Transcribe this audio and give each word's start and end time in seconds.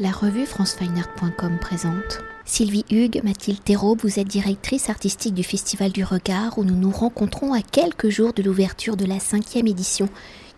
La 0.00 0.12
revue 0.12 0.46
francefineart.com 0.46 1.58
présente. 1.60 2.20
Sylvie 2.44 2.84
Hugues, 2.88 3.20
Mathilde 3.24 3.64
Thérault, 3.64 3.96
vous 4.00 4.20
êtes 4.20 4.28
directrice 4.28 4.90
artistique 4.90 5.34
du 5.34 5.42
Festival 5.42 5.90
du 5.90 6.04
Regard 6.04 6.56
où 6.56 6.62
nous 6.62 6.76
nous 6.76 6.92
rencontrons 6.92 7.52
à 7.52 7.62
quelques 7.62 8.08
jours 8.08 8.32
de 8.32 8.44
l'ouverture 8.44 8.96
de 8.96 9.04
la 9.04 9.18
cinquième 9.18 9.66
édition 9.66 10.08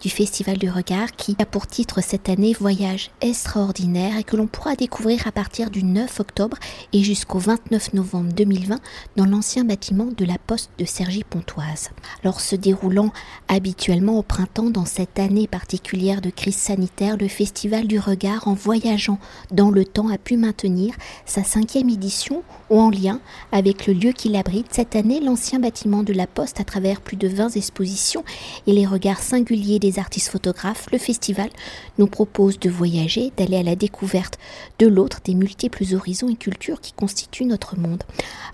du 0.00 0.08
Festival 0.08 0.56
du 0.56 0.70
Regard 0.70 1.12
qui 1.12 1.36
a 1.38 1.44
pour 1.44 1.66
titre 1.66 2.00
cette 2.00 2.30
année 2.30 2.54
Voyage 2.58 3.10
extraordinaire 3.20 4.16
et 4.16 4.24
que 4.24 4.36
l'on 4.36 4.46
pourra 4.46 4.74
découvrir 4.74 5.26
à 5.26 5.32
partir 5.32 5.70
du 5.70 5.84
9 5.84 6.20
octobre 6.20 6.56
et 6.94 7.02
jusqu'au 7.02 7.38
29 7.38 7.92
novembre 7.92 8.32
2020 8.32 8.80
dans 9.16 9.26
l'ancien 9.26 9.64
bâtiment 9.64 10.06
de 10.06 10.24
la 10.24 10.38
Poste 10.38 10.70
de 10.78 10.86
Cergy-Pontoise. 10.86 11.90
Alors 12.24 12.40
se 12.40 12.56
déroulant 12.56 13.12
habituellement 13.48 14.18
au 14.18 14.22
printemps 14.22 14.70
dans 14.70 14.86
cette 14.86 15.18
année 15.18 15.46
particulière 15.46 16.22
de 16.22 16.30
crise 16.30 16.56
sanitaire, 16.56 17.18
le 17.18 17.28
Festival 17.28 17.86
du 17.86 17.98
Regard 17.98 18.48
en 18.48 18.54
voyageant 18.54 19.18
dans 19.50 19.70
le 19.70 19.84
temps 19.84 20.08
a 20.08 20.16
pu 20.16 20.38
maintenir 20.38 20.94
sa 21.26 21.44
cinquième 21.44 21.90
édition 21.90 22.42
ou 22.70 22.80
en 22.80 22.88
lien 22.88 23.20
avec 23.52 23.86
le 23.86 23.92
lieu 23.92 24.12
qui 24.12 24.30
l'abrite 24.30 24.68
cette 24.70 24.96
année 24.96 25.20
l'ancien 25.20 25.58
bâtiment 25.58 26.02
de 26.02 26.14
la 26.14 26.26
Poste 26.26 26.58
à 26.58 26.64
travers 26.64 27.02
plus 27.02 27.16
de 27.16 27.28
20 27.28 27.50
expositions 27.56 28.24
et 28.66 28.72
les 28.72 28.86
regards 28.86 29.20
singuliers 29.20 29.78
des 29.78 29.89
artistes 29.98 30.28
photographes, 30.28 30.86
le 30.92 30.98
festival 30.98 31.50
nous 31.98 32.06
propose 32.06 32.58
de 32.58 32.70
voyager, 32.70 33.32
d'aller 33.36 33.56
à 33.56 33.62
la 33.62 33.76
découverte 33.76 34.38
de 34.78 34.86
l'autre, 34.86 35.20
des 35.24 35.34
multiples 35.34 35.84
horizons 35.94 36.28
et 36.28 36.36
cultures 36.36 36.80
qui 36.80 36.92
constituent 36.92 37.46
notre 37.46 37.78
monde. 37.78 38.02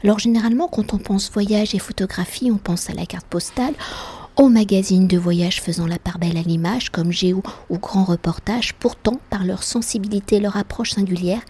Alors 0.02 0.18
généralement, 0.18 0.68
quand 0.68 0.94
on 0.94 0.98
pense 0.98 1.30
voyage 1.30 1.74
et 1.74 1.78
photographie, 1.78 2.50
on 2.50 2.58
pense 2.58 2.90
à 2.90 2.94
la 2.94 3.06
carte 3.06 3.26
postale, 3.26 3.74
aux 4.36 4.48
magazines 4.50 5.06
de 5.06 5.16
voyage 5.16 5.62
faisant 5.62 5.86
la 5.86 5.98
part 5.98 6.18
belle 6.18 6.36
à 6.36 6.42
l'image, 6.42 6.90
comme 6.90 7.10
Géo 7.10 7.42
ou 7.70 7.78
Grand 7.78 8.04
Reportage. 8.04 8.74
Pourtant, 8.74 9.18
par 9.30 9.44
leur 9.44 9.62
sensibilité 9.62 10.36
et 10.36 10.40
leur 10.40 10.58
approche 10.58 10.90
singulière, 10.90 11.40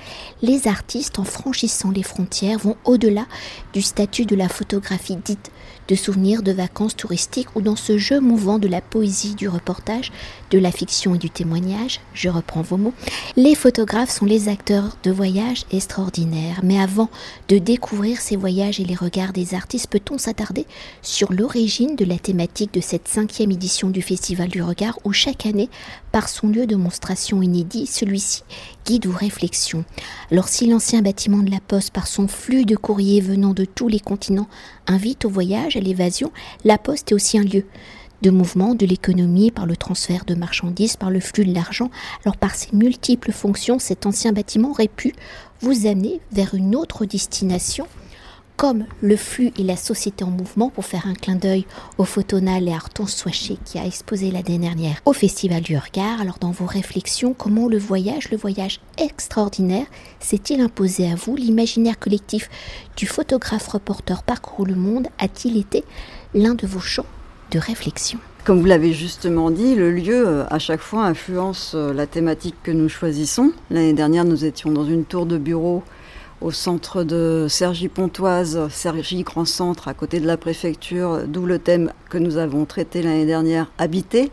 les 0.40 0.68
artistes, 0.68 1.18
en 1.18 1.24
franchissant 1.24 1.90
les 1.90 2.04
frontières, 2.04 2.58
vont 2.58 2.76
au-delà 2.84 3.26
du 3.72 3.82
statut 3.82 4.24
de 4.24 4.36
la 4.36 4.48
photographie 4.48 5.16
dite 5.16 5.50
de 5.88 5.94
souvenirs 5.94 6.42
de 6.42 6.52
vacances 6.52 6.96
touristiques 6.96 7.54
ou 7.54 7.60
dans 7.60 7.76
ce 7.76 7.98
jeu 7.98 8.20
mouvant 8.20 8.58
de 8.58 8.68
la 8.68 8.80
poésie 8.80 9.34
du 9.34 9.48
reportage, 9.48 10.12
de 10.50 10.58
la 10.58 10.70
fiction 10.70 11.14
et 11.14 11.18
du 11.18 11.30
témoignage, 11.30 12.00
je 12.14 12.28
reprends 12.28 12.62
vos 12.62 12.76
mots, 12.76 12.94
les 13.36 13.54
photographes 13.54 14.10
sont 14.10 14.26
les 14.26 14.48
acteurs 14.48 14.96
de 15.02 15.10
voyages 15.10 15.64
extraordinaires. 15.72 16.60
Mais 16.62 16.80
avant 16.80 17.10
de 17.48 17.58
découvrir 17.58 18.20
ces 18.20 18.36
voyages 18.36 18.80
et 18.80 18.84
les 18.84 18.94
regards 18.94 19.32
des 19.32 19.54
artistes, 19.54 19.88
peut-on 19.88 20.18
s'attarder 20.18 20.66
sur 21.02 21.32
l'origine 21.32 21.96
de 21.96 22.04
la 22.04 22.18
thématique 22.18 22.74
de 22.74 22.80
cette 22.80 23.08
cinquième 23.08 23.50
édition 23.50 23.90
du 23.90 24.02
Festival 24.02 24.48
du 24.48 24.62
Regard 24.62 24.98
où 25.04 25.12
chaque 25.12 25.46
année, 25.46 25.68
par 26.12 26.28
son 26.28 26.48
lieu 26.48 26.66
de 26.66 26.76
monstration 26.76 27.42
inédit, 27.42 27.86
celui-ci 27.86 28.42
guide 28.84 29.06
ou 29.06 29.12
réflexion. 29.12 29.84
Alors 30.30 30.48
si 30.48 30.66
l'ancien 30.66 31.02
bâtiment 31.02 31.42
de 31.42 31.50
la 31.50 31.60
Poste, 31.60 31.92
par 31.92 32.06
son 32.06 32.28
flux 32.28 32.64
de 32.64 32.76
courriers 32.76 33.20
venant 33.20 33.52
de 33.52 33.64
tous 33.64 33.88
les 33.88 34.00
continents, 34.00 34.48
invite 34.86 35.24
au 35.24 35.28
voyage, 35.28 35.75
l'évasion, 35.80 36.32
la 36.64 36.78
Poste 36.78 37.12
est 37.12 37.14
aussi 37.14 37.38
un 37.38 37.42
lieu 37.42 37.64
de 38.22 38.30
mouvement 38.30 38.74
de 38.74 38.86
l'économie 38.86 39.50
par 39.50 39.66
le 39.66 39.76
transfert 39.76 40.24
de 40.24 40.34
marchandises, 40.34 40.96
par 40.96 41.10
le 41.10 41.20
flux 41.20 41.44
de 41.44 41.54
l'argent. 41.54 41.90
Alors 42.24 42.36
par 42.36 42.54
ses 42.54 42.74
multiples 42.74 43.32
fonctions, 43.32 43.78
cet 43.78 44.06
ancien 44.06 44.32
bâtiment 44.32 44.70
aurait 44.70 44.88
pu 44.88 45.12
vous 45.60 45.86
amener 45.86 46.20
vers 46.32 46.54
une 46.54 46.74
autre 46.74 47.04
destination 47.04 47.86
comme 48.56 48.84
le 49.02 49.16
flux 49.16 49.52
et 49.58 49.62
la 49.62 49.76
société 49.76 50.24
en 50.24 50.30
mouvement 50.30 50.70
pour 50.70 50.84
faire 50.84 51.06
un 51.06 51.14
clin 51.14 51.36
d'œil 51.36 51.66
au 51.98 52.04
photonal 52.04 52.68
et 52.68 52.72
Arton 52.72 53.06
Soaché 53.06 53.58
qui 53.64 53.78
a 53.78 53.86
exposé 53.86 54.30
l'année 54.30 54.58
dernière 54.58 55.00
au 55.04 55.12
Festival 55.12 55.62
du 55.62 55.76
Regard. 55.76 56.20
Alors 56.20 56.38
dans 56.40 56.50
vos 56.50 56.66
réflexions, 56.66 57.34
comment 57.34 57.68
le 57.68 57.78
voyage, 57.78 58.30
le 58.30 58.36
voyage 58.36 58.80
extraordinaire, 58.98 59.86
s'est-il 60.20 60.60
imposé 60.60 61.10
à 61.10 61.14
vous? 61.14 61.36
L'imaginaire 61.36 61.98
collectif 61.98 62.48
du 62.96 63.06
photographe 63.06 63.68
reporter 63.68 64.22
parcours 64.22 64.66
le 64.66 64.74
monde 64.74 65.08
a-t-il 65.18 65.56
été 65.58 65.84
l'un 66.34 66.54
de 66.54 66.66
vos 66.66 66.80
champs 66.80 67.06
de 67.50 67.58
réflexion? 67.58 68.18
Comme 68.44 68.60
vous 68.60 68.66
l'avez 68.66 68.92
justement 68.92 69.50
dit, 69.50 69.74
le 69.74 69.90
lieu 69.90 70.24
euh, 70.24 70.44
à 70.50 70.60
chaque 70.60 70.80
fois 70.80 71.04
influence 71.04 71.72
euh, 71.74 71.92
la 71.92 72.06
thématique 72.06 72.54
que 72.62 72.70
nous 72.70 72.88
choisissons. 72.88 73.50
L'année 73.70 73.92
dernière, 73.92 74.24
nous 74.24 74.44
étions 74.44 74.70
dans 74.70 74.84
une 74.84 75.04
tour 75.04 75.26
de 75.26 75.36
bureau 75.36 75.82
au 76.40 76.50
centre 76.50 77.02
de 77.02 77.46
Cergy-Pontoise, 77.48 78.68
Cergy 78.70 79.22
Grand 79.22 79.44
Centre, 79.44 79.88
à 79.88 79.94
côté 79.94 80.20
de 80.20 80.26
la 80.26 80.36
préfecture, 80.36 81.22
d'où 81.26 81.46
le 81.46 81.58
thème 81.58 81.92
que 82.10 82.18
nous 82.18 82.36
avons 82.36 82.64
traité 82.64 83.02
l'année 83.02 83.26
dernière, 83.26 83.70
habité. 83.78 84.30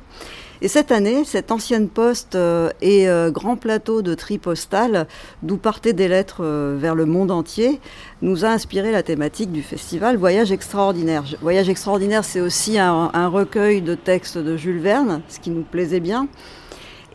Et 0.63 0.69
cette 0.69 0.94
année, 0.94 1.25
cette 1.25 1.52
ancienne 1.52 1.90
poste 1.90 2.36
euh, 2.36 2.69
et 2.81 3.09
euh, 3.09 3.31
grand 3.31 3.58
plateau 3.58 4.02
de 4.02 4.13
tri 4.13 4.38
postal, 4.38 5.08
d'où 5.42 5.58
partaient 5.58 5.92
des 5.92 6.08
lettres 6.08 6.42
euh, 6.42 6.78
vers 6.80 6.96
le 6.96 7.06
monde 7.06 7.31
entier, 7.31 7.81
nous 8.22 8.46
a 8.46 8.47
inspiré 8.47 8.94
la 8.94 9.03
thématique 9.03 9.52
du 9.52 9.62
festival 9.62 10.16
Voyage 10.16 10.53
extraordinaire. 10.53 11.25
Voyage 11.42 11.68
extraordinaire, 11.68 12.24
c'est 12.24 12.40
aussi 12.40 12.80
un 12.80 13.28
recueil 13.28 13.81
de 13.81 13.94
textes 13.94 14.38
de 14.38 14.56
Jules 14.56 14.80
Verne, 14.80 15.22
ce 15.28 15.42
qui 15.42 15.50
nous 15.50 15.63
plaisait 15.63 16.00
bien. 16.00 16.30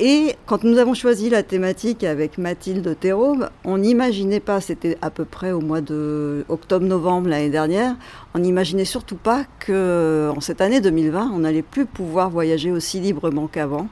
Et 0.01 0.37
quand 0.47 0.63
nous 0.63 0.79
avons 0.79 0.95
choisi 0.95 1.29
la 1.29 1.43
thématique 1.43 2.05
avec 2.05 2.39
Mathilde 2.39 2.97
Thérault, 3.01 3.39
on 3.65 3.79
n'imaginait 3.79 4.39
pas, 4.39 4.61
c'était 4.61 4.97
à 5.03 5.11
peu 5.11 5.25
près 5.25 5.51
au 5.51 5.61
mois 5.61 5.81
de 5.81 6.45
octobre-novembre 6.49 7.29
l'année 7.29 7.51
dernière, 7.51 7.97
on 8.33 8.39
n'imaginait 8.39 8.85
surtout 8.85 9.17
pas 9.17 9.45
qu'en 9.67 10.41
cette 10.41 10.61
année 10.61 10.81
2020, 10.81 11.33
on 11.35 11.41
n'allait 11.41 11.63
plus 11.63 11.85
pouvoir 11.85 12.31
voyager 12.31 12.71
aussi 12.71 13.01
librement 13.01 13.49
qu'avant. 13.49 13.89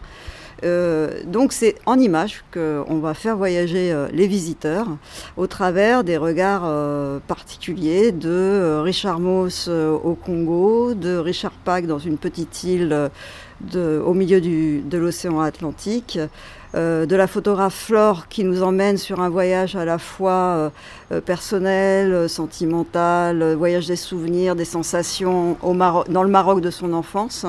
Euh, 0.64 1.22
donc 1.26 1.52
c'est 1.52 1.74
en 1.84 1.98
image 1.98 2.42
qu'on 2.52 2.98
va 2.98 3.12
faire 3.12 3.36
voyager 3.36 3.92
euh, 3.92 4.08
les 4.12 4.26
visiteurs 4.26 4.88
au 5.36 5.46
travers 5.46 6.02
des 6.02 6.16
regards 6.16 6.62
euh, 6.64 7.18
particuliers 7.26 8.10
de 8.10 8.80
Richard 8.82 9.20
Moss 9.20 9.68
au 9.68 10.14
Congo, 10.14 10.94
de 10.94 11.16
Richard 11.16 11.52
Pack 11.64 11.86
dans 11.86 11.98
une 11.98 12.16
petite 12.16 12.64
île 12.64 13.10
au 13.74 14.14
milieu 14.14 14.40
de 14.40 14.98
l'océan 14.98 15.40
Atlantique. 15.40 16.18
de 16.74 17.16
la 17.16 17.26
photographe 17.26 17.86
Flore 17.86 18.28
qui 18.28 18.44
nous 18.44 18.62
emmène 18.62 18.98
sur 18.98 19.20
un 19.20 19.30
voyage 19.30 19.76
à 19.76 19.84
la 19.84 19.98
fois 19.98 20.72
personnel, 21.24 22.28
sentimental, 22.28 23.54
voyage 23.54 23.86
des 23.86 23.96
souvenirs, 23.96 24.56
des 24.56 24.66
sensations 24.66 25.56
au 25.62 25.74
dans 25.74 26.22
le 26.22 26.28
Maroc 26.28 26.60
de 26.60 26.70
son 26.70 26.92
enfance. 26.92 27.46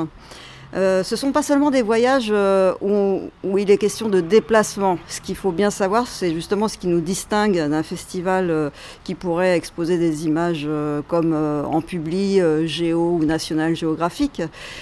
Euh, 0.77 1.01
ce 1.01 1.15
ne 1.15 1.17
sont 1.17 1.31
pas 1.31 1.41
seulement 1.41 1.71
des 1.71 1.81
voyages 1.81 2.29
euh, 2.29 2.73
où, 2.81 3.57
il 3.57 3.71
est 3.71 3.77
question 3.77 4.09
de 4.09 4.21
déplacement. 4.21 4.99
Ce 5.07 5.21
qu'il 5.21 5.35
faut 5.35 5.51
bien 5.51 5.71
savoir, 5.71 6.05
c'est 6.05 6.33
justement 6.33 6.67
ce 6.67 6.77
qui 6.77 6.87
nous 6.87 7.01
distingue 7.01 7.57
d'un 7.57 7.81
festival 7.81 8.51
euh, 8.51 8.69
qui 9.03 9.15
pourrait 9.15 9.55
exposer 9.55 9.97
des 9.97 10.27
images 10.27 10.67
comme 11.07 11.33
en 11.33 11.81
publi, 11.81 12.39
géo 12.65 13.17
ou 13.19 13.25
national 13.25 13.75
géographique. 13.75 14.41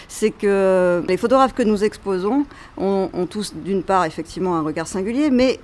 C'est 0.10 0.32
que 0.32 1.04
les 1.08 1.18
photographes 1.18 1.54
que 1.54 1.64
nous 1.64 1.84
exposons 1.84 2.46
ont, 2.78 3.10
tous 3.30 3.54
d'une 3.56 3.84
part 3.84 4.06
effectivement 4.06 4.58
un 4.58 4.62
regard 4.62 4.88
singulier, 4.88 5.30
mais 5.30 5.60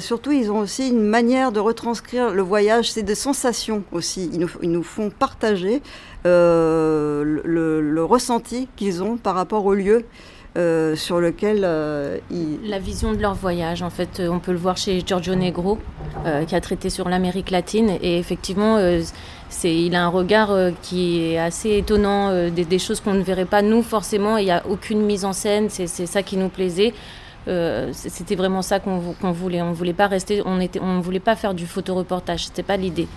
surtout 0.00 0.32
ils 0.32 0.50
ont 0.50 0.58
aussi 0.58 0.88
une 0.88 1.02
manière 1.02 1.52
de 1.52 1.60
retranscrire 1.60 2.30
le 2.30 2.42
voyage, 2.42 2.92
c'est 2.92 3.02
des 3.02 3.14
sensations 3.14 3.84
aussi. 3.92 4.30
ils 4.62 4.70
nous 4.70 4.82
font 4.82 5.10
partager 5.10 5.80
euh, 6.26 7.22
le, 7.44 8.04
ressenti 8.04 8.68
qu'ils 8.76 9.02
ont 9.02 9.16
par 9.16 9.34
rapport 9.34 9.64
au 9.64 9.74
lieu 9.74 10.04
euh, 10.56 10.94
sur 10.94 11.18
lequel 11.18 11.62
euh, 11.64 12.18
ils... 12.30 12.58
La 12.68 12.78
vision 12.78 13.12
de 13.12 13.18
leur 13.18 13.34
voyage, 13.34 13.82
en 13.82 13.90
fait, 13.90 14.22
on 14.28 14.38
peut 14.38 14.52
le 14.52 14.58
voir 14.58 14.76
chez 14.76 15.02
Giorgio 15.04 15.34
Negro, 15.34 15.78
qui 16.46 16.54
a 16.54 16.60
traité 16.60 16.88
sur 16.88 17.08
l'Amérique 17.08 17.50
latine. 17.50 17.98
Et 18.00 18.18
effectivement, 18.18 18.78
c'est, 19.48 19.74
il 19.74 19.94
a 19.94 20.04
un 20.04 20.08
regard 20.08 20.50
qui 20.82 21.20
est 21.20 21.38
assez 21.38 21.78
étonnant, 21.78 22.50
des, 22.50 22.78
choses 22.78 23.00
qu'on 23.00 23.14
ne 23.14 23.22
verrait 23.22 23.44
pas 23.44 23.62
nous 23.62 23.82
forcément. 23.82 24.36
Il 24.36 24.44
n'y 24.44 24.50
a 24.52 24.64
aucune 24.68 25.02
mise 25.02 25.24
en 25.24 25.32
scène, 25.32 25.68
c'est, 25.68 25.86
ça 25.86 26.22
qui 26.22 26.36
nous 26.36 26.48
plaisait. 26.48 26.94
c'était 27.92 28.36
vraiment 28.36 28.62
ça 28.62 28.78
qu'on, 28.78 29.32
voulait. 29.32 29.62
On 29.62 29.72
voulait 29.72 29.92
pas 29.92 30.06
rester, 30.06 30.42
on 30.44 30.60
était, 30.60 30.80
on 30.80 31.00
voulait 31.00 31.20
pas 31.20 31.34
faire 31.34 31.54
du 31.54 31.66
photoreportage. 31.66 32.46
C'était 32.46 32.62
pas 32.62 32.76
l'idée. 32.76 33.08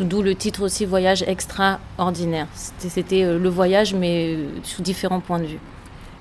D'où 0.00 0.22
le 0.22 0.34
titre 0.34 0.62
aussi 0.62 0.86
Voyage 0.86 1.22
extraordinaire. 1.26 2.46
C'était 2.78 3.22
euh, 3.22 3.38
le 3.38 3.48
voyage, 3.48 3.94
mais 3.94 4.34
euh, 4.34 4.48
sous 4.62 4.82
différents 4.82 5.20
points 5.20 5.40
de 5.40 5.46
vue. 5.46 5.58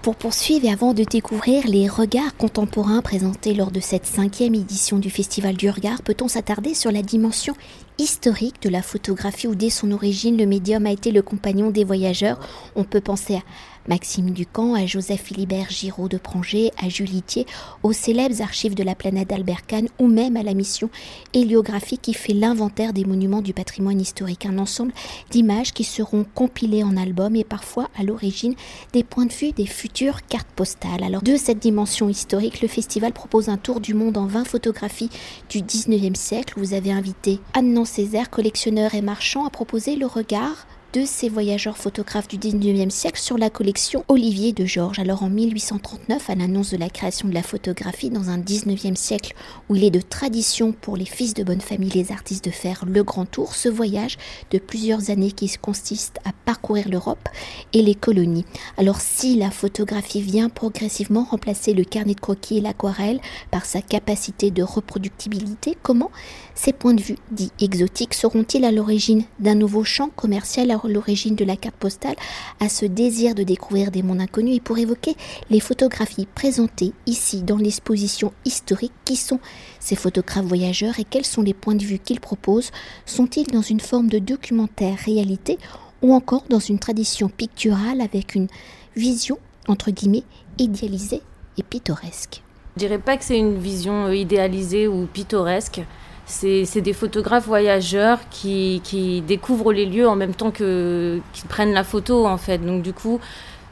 Pour 0.02 0.16
poursuivre 0.16 0.66
et 0.66 0.72
avant 0.72 0.94
de 0.94 1.04
découvrir 1.04 1.68
les 1.68 1.88
regards 1.88 2.36
contemporains 2.38 3.02
présentés 3.02 3.54
lors 3.54 3.70
de 3.70 3.81
cette 3.81 4.06
cinquième 4.06 4.56
édition 4.56 4.98
du 4.98 5.10
Festival 5.10 5.58
du 5.58 5.70
Regard, 5.70 6.02
peut-on 6.04 6.30
s'attarder 6.30 6.74
sur 6.74 6.90
la 6.90 7.02
dimension 7.02 7.54
historique 7.98 8.62
de 8.62 8.70
la 8.70 8.81
photographie 8.81 9.48
où 9.48 9.56
dès 9.56 9.70
son 9.70 9.92
origine? 9.92 10.38
Le 10.38 10.46
médium 10.46 10.86
a 10.86 10.92
été 10.92 11.12
le 11.12 11.22
compagnon 11.22 11.70
des 11.70 11.84
voyageurs 11.84 12.40
On 12.78 12.86
peut 12.86 13.02
penser 13.02 13.36
à 13.36 13.42
Maxime 13.89 14.30
Ducamp, 14.30 14.75
à 14.75 14.86
Joseph 14.86 15.24
Philibert 15.24 15.71
Giraud 15.71 16.07
de 16.07 16.18
Pranger, 16.18 16.71
à 16.77 16.89
Julie 16.89 17.24
Thier, 17.24 17.47
aux 17.81 17.91
célèbres 17.91 18.41
archives 18.41 18.75
de 18.75 18.83
la 18.83 18.94
planète 18.94 19.30
d'Albert 19.30 19.65
Kahn 19.65 19.88
ou 19.97 20.07
même 20.07 20.38
à 20.38 20.44
la 20.44 20.53
mission 20.53 20.91
héliographie 21.33 21.97
qui 21.97 22.13
fait 22.13 22.33
l'inventaire 22.33 22.94
des 22.94 23.03
monuments 23.03 23.41
du 23.41 23.53
patrimoine 23.53 24.00
historique. 24.00 24.45
Un 24.45 24.59
ensemble 24.59 24.94
d'images 25.31 25.74
qui 25.74 25.83
seront 25.83 26.24
compilées 26.36 26.83
en 26.83 26.95
album 26.97 27.36
et 27.36 27.44
parfois 27.44 27.89
à 27.97 28.03
l'origine 28.03 28.53
des 28.94 29.03
points 29.03 29.25
de 29.25 29.33
vue 29.33 29.51
des 29.53 29.65
futures 29.65 30.25
cartes 30.27 30.51
postales. 30.56 31.03
Alors 31.03 31.24
de 31.24 31.35
cette 31.35 31.59
dimension 31.59 32.09
historique, 32.09 32.62
le 32.62 32.68
festival 32.68 33.12
propose 33.12 33.50
un 33.50 33.57
tour 33.57 33.80
du 33.80 33.95
monde 33.95 34.18
en 34.18 34.27
20 34.27 34.45
photographies 34.45 35.09
du 35.50 35.62
19e 35.62 36.15
siècle. 36.15 36.53
Vous 36.57 36.75
avez 36.75 36.92
invité 36.92 37.39
Anne 37.56 37.83
Césaire, 37.85 38.30
collectionneur 38.30 38.94
et 38.94 39.01
marchand, 39.01 39.45
à 39.45 39.50
proposer 39.50 39.95
le 39.95 40.06
regard 40.06 40.68
de 40.94 41.06
ces 41.06 41.30
voyageurs 41.30 41.77
photographes 41.77 42.27
du 42.27 42.38
19e 42.38 42.89
siècle 42.89 43.19
sur 43.19 43.38
la 43.38 43.51
collection 43.51 44.03
Olivier 44.07 44.53
de 44.53 44.65
Georges. 44.65 44.97
Alors 44.97 45.21
en 45.21 45.30
1839, 45.30 46.30
à 46.31 46.36
l'annonce 46.36 46.71
de 46.71 46.77
la 46.77 46.89
création 46.89 47.27
de 47.27 47.33
la 47.33 47.44
photographie 47.44 48.09
dans 48.09 48.30
un 48.30 48.39
19e 48.39 48.95
siècle 48.95 49.36
où 49.69 49.75
il 49.75 49.83
est 49.83 49.91
de 49.91 50.01
tradition 50.01 50.71
pour 50.71 50.97
les 50.97 51.06
fils 51.06 51.36
de 51.36 51.44
bonne 51.44 51.62
famille, 51.62 51.91
les 51.91 52.12
artistes 52.12 52.45
de 52.45 52.50
faire 52.50 52.86
le 52.88 53.03
grand 53.03 53.25
tour, 53.25 53.53
ce 53.53 53.69
voyage 53.69 54.18
de 54.50 54.57
plusieurs 54.57 55.12
années 55.12 55.31
qui 55.31 55.47
consiste 55.62 56.18
à 56.25 56.31
parcourir 56.45 56.89
l'Europe 56.89 57.30
et 57.74 57.83
les 57.83 57.95
colonies. 57.95 58.45
Alors 58.77 59.00
si 59.00 59.35
la 59.35 59.51
photographie 59.51 60.21
vient 60.21 60.50
progressivement 60.50 61.24
remplacer 61.24 61.74
le 61.74 61.83
carnet 61.83 62.15
de 62.15 62.19
croquis 62.19 62.57
et 62.57 62.62
l'aquarelle 62.62 63.19
par 63.51 63.65
sa 63.65 63.81
capacité 63.81 64.50
de 64.50 64.63
reproductibilité, 64.63 65.77
comment 65.83 66.09
ces 66.56 66.74
points 66.74 66.95
de 66.95 67.01
vue 67.01 67.18
dits 67.31 67.51
exotiques 67.62 68.15
seront-ils 68.15 68.65
à 68.65 68.71
l'origine 68.71 69.24
d'un 69.39 69.56
nouveau 69.56 69.83
champ 69.83 70.09
commercial 70.15 70.71
l'origine 70.88 71.36
de 71.36 71.46
la 71.46 71.56
carte 71.56 71.76
postale, 71.76 72.16
à 72.60 72.70
ce 72.70 72.86
désir 72.86 73.36
de 73.36 73.44
découvrir 73.44 73.92
des 73.92 74.04
mondes 74.04 74.22
inconnus 74.22 74.58
et 74.58 74.60
pour 74.60 74.78
évoquer 74.78 75.16
les 75.50 75.60
photographies 75.60 76.28
présentées 76.34 76.94
ici 77.06 77.44
dans 77.44 77.58
l'exposition 77.58 78.34
historique, 78.46 78.94
qui 79.06 79.16
sont 79.16 79.40
ces 79.80 79.96
photographes 79.96 80.46
voyageurs 80.46 81.00
et 81.00 81.04
quels 81.04 81.26
sont 81.26 81.42
les 81.42 81.54
points 81.54 81.76
de 81.76 81.84
vue 81.84 82.00
qu'ils 82.00 82.20
proposent? 82.20 82.72
Sont-ils 83.06 83.48
dans 83.48 83.62
une 83.62 83.80
forme 83.80 84.08
de 84.08 84.20
documentaire 84.20 84.98
réalité 85.06 85.58
ou 86.02 86.14
encore 86.14 86.44
dans 86.50 86.60
une 86.60 86.80
tradition 86.80 87.30
picturale 87.30 88.02
avec 88.02 88.36
une 88.36 88.48
vision, 88.96 89.38
entre 89.68 89.92
guillemets, 89.92 90.24
idéalisée 90.58 91.22
et 91.58 91.64
pittoresque? 91.64 92.42
Je 92.76 92.86
dirais 92.86 93.00
pas 93.00 93.18
que 93.18 93.26
c'est 93.26 93.38
une 93.38 93.58
vision 93.58 94.06
euh, 94.06 94.16
idéalisée 94.16 94.88
ou 94.88 95.06
pittoresque 95.06 95.81
c'est 96.30 96.81
des 96.81 96.94
photographes 96.94 97.48
voyageurs 97.48 98.20
qui, 98.30 99.24
découvrent 99.28 99.74
les 99.74 99.86
lieux 99.86 100.08
en 100.08 100.16
même 100.16 100.36
temps 100.36 100.52
qu'ils 100.52 101.22
prennent 101.50 101.74
la 101.74 101.84
photo 101.84 102.28
en 102.28 102.38
fait. 102.38 102.60
Donc 102.60 102.84
du 102.84 102.94
coup, 102.94 103.20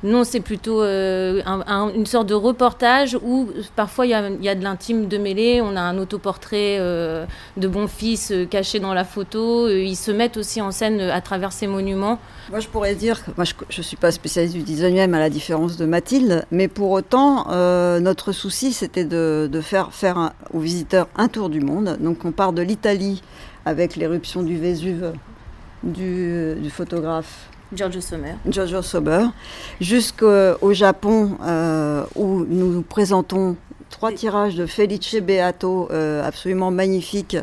non, 0.04 0.24
c'est 0.24 0.42
plutôt 0.42 0.84
euh, 0.84 1.42
une 1.96 2.06
sorte 2.06 2.28
de 2.28 2.36
reportage 2.36 3.18
où 3.24 3.50
parfois 3.76 4.06
il 4.06 4.10
y 4.12 4.14
a, 4.50 4.56
de 4.56 4.64
l'intime 4.64 5.08
de 5.08 5.18
mêlée. 5.18 5.60
On 5.62 5.76
a 5.76 5.82
un 5.82 5.98
autoportrait 5.98 6.78
euh, 6.80 7.26
de 7.58 7.68
bon 7.68 7.88
fils 7.88 8.32
euh, 8.32 8.46
caché 8.46 8.80
dans 8.80 8.94
la 8.94 9.04
photo. 9.04 9.68
ils 9.70 9.96
se 9.96 10.12
mettent 10.12 10.38
aussi 10.38 10.62
en 10.62 10.72
scène 10.72 11.02
à 11.02 11.22
travers 11.22 11.52
ces 11.52 11.66
monuments. 11.66 12.20
Moi, 12.52 12.60
je 12.60 12.68
pourrais 12.68 12.94
dire, 12.94 13.20
moi, 13.36 13.46
je 13.46 13.80
ne 13.80 13.84
suis 13.84 13.98
pas 13.98 14.12
spécialiste 14.12 14.56
du 14.56 14.62
19e 14.62 15.14
à 15.14 15.20
la 15.20 15.30
différence 15.30 15.78
de 15.78 15.86
Mathilde, 15.86 16.46
mais 16.52 16.68
pour 16.68 16.92
autant, 16.92 17.48
notre 18.00 18.32
souci, 18.32 18.74
c'était 18.74 19.04
de, 19.04 19.50
faire 19.62 19.92
faire 19.92 20.32
aux 20.54 20.60
visiteurs 20.60 21.08
un 21.18 21.28
tour 21.28 21.50
du 21.50 21.60
monde. 21.60 21.98
Donc, 22.00 22.24
on 22.24 22.32
part 22.32 22.54
de 22.54 22.62
l'Italie 22.62 23.22
avec 23.66 23.96
l'éruption 23.96 24.44
du 24.44 24.58
Vésuve 24.58 25.14
du 25.84 26.70
photographe 26.70 27.50
Giorgio 27.74 28.02
Sommer. 28.02 28.36
Giorgio 28.48 28.82
jusqu'au 29.82 30.74
Japon 30.74 31.38
euh, 31.46 32.04
où 32.16 32.46
nous 32.48 32.82
présentons 32.82 33.56
trois 33.90 34.12
tirages 34.12 34.56
de 34.56 34.66
Felice 34.66 35.16
Beato 35.16 35.90
euh, 35.92 36.26
absolument 36.26 36.72
magnifiques 36.72 37.38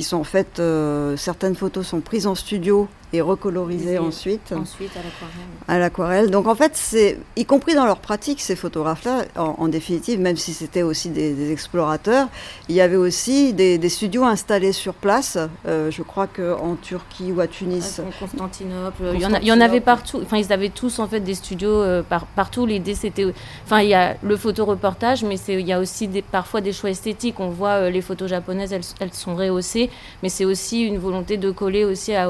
qui 0.00 0.04
sont 0.04 0.16
en 0.16 0.24
fait, 0.24 0.60
euh, 0.60 1.14
certaines 1.18 1.54
photos 1.54 1.86
sont 1.86 2.00
prises 2.00 2.26
en 2.26 2.34
studio 2.34 2.88
et 3.12 3.20
recolorisées 3.20 3.98
ensuite. 3.98 4.52
Ensuite 4.52 4.92
à 4.92 5.02
l'aquarelle. 5.02 5.48
À 5.68 5.78
l'aquarelle. 5.78 6.30
Donc 6.30 6.46
en 6.46 6.54
fait, 6.54 6.72
c'est, 6.74 7.18
y 7.36 7.44
compris 7.44 7.74
dans 7.74 7.84
leur 7.84 7.98
pratique, 7.98 8.40
ces 8.40 8.54
photographes-là, 8.54 9.24
en, 9.36 9.66
définitive, 9.66 10.20
même 10.20 10.36
si 10.36 10.54
c'était 10.54 10.82
aussi 10.82 11.10
des, 11.10 11.50
explorateurs, 11.50 12.28
il 12.68 12.76
y 12.76 12.80
avait 12.80 12.96
aussi 12.96 13.52
des, 13.52 13.88
studios 13.88 14.24
installés 14.24 14.72
sur 14.72 14.94
place. 14.94 15.36
Euh, 15.66 15.90
je 15.90 16.02
crois 16.02 16.28
qu'en 16.28 16.76
Turquie 16.76 17.32
ou 17.32 17.40
à 17.40 17.48
Tunis. 17.48 18.00
En 18.00 18.18
Constantinople. 18.18 19.02
Il, 19.12 19.20
y 19.20 19.26
en 19.26 19.34
il 19.34 19.48
y 19.48 19.52
en 19.52 19.60
avait 19.60 19.80
partout. 19.80 20.20
Enfin, 20.22 20.38
ils 20.38 20.52
avaient 20.52 20.68
tous 20.70 21.00
en 21.00 21.08
fait 21.08 21.20
des 21.20 21.34
studios 21.34 21.82
par, 22.08 22.26
partout. 22.26 22.64
L'idée 22.64 22.94
c'était. 22.94 23.26
Enfin, 23.64 23.80
il 23.80 23.88
y 23.88 23.94
a 23.94 24.16
le 24.22 24.36
photoreportage, 24.36 25.24
mais 25.24 25.36
c'est, 25.36 25.54
il 25.60 25.66
y 25.66 25.72
a 25.72 25.80
aussi 25.80 26.06
des, 26.06 26.22
parfois 26.22 26.60
des 26.60 26.72
choix 26.72 26.90
esthétiques. 26.90 27.40
On 27.40 27.50
voit 27.50 27.90
les 27.90 28.02
photos 28.02 28.30
japonaises, 28.30 28.72
elles, 28.72 28.84
elles 29.00 29.12
sont 29.12 29.34
rehaussées 29.34 29.89
mais 30.22 30.28
c'est 30.28 30.44
aussi 30.44 30.82
une 30.82 30.98
volonté 30.98 31.36
de 31.36 31.50
coller 31.50 31.84
aussi 31.84 32.14
à, 32.14 32.28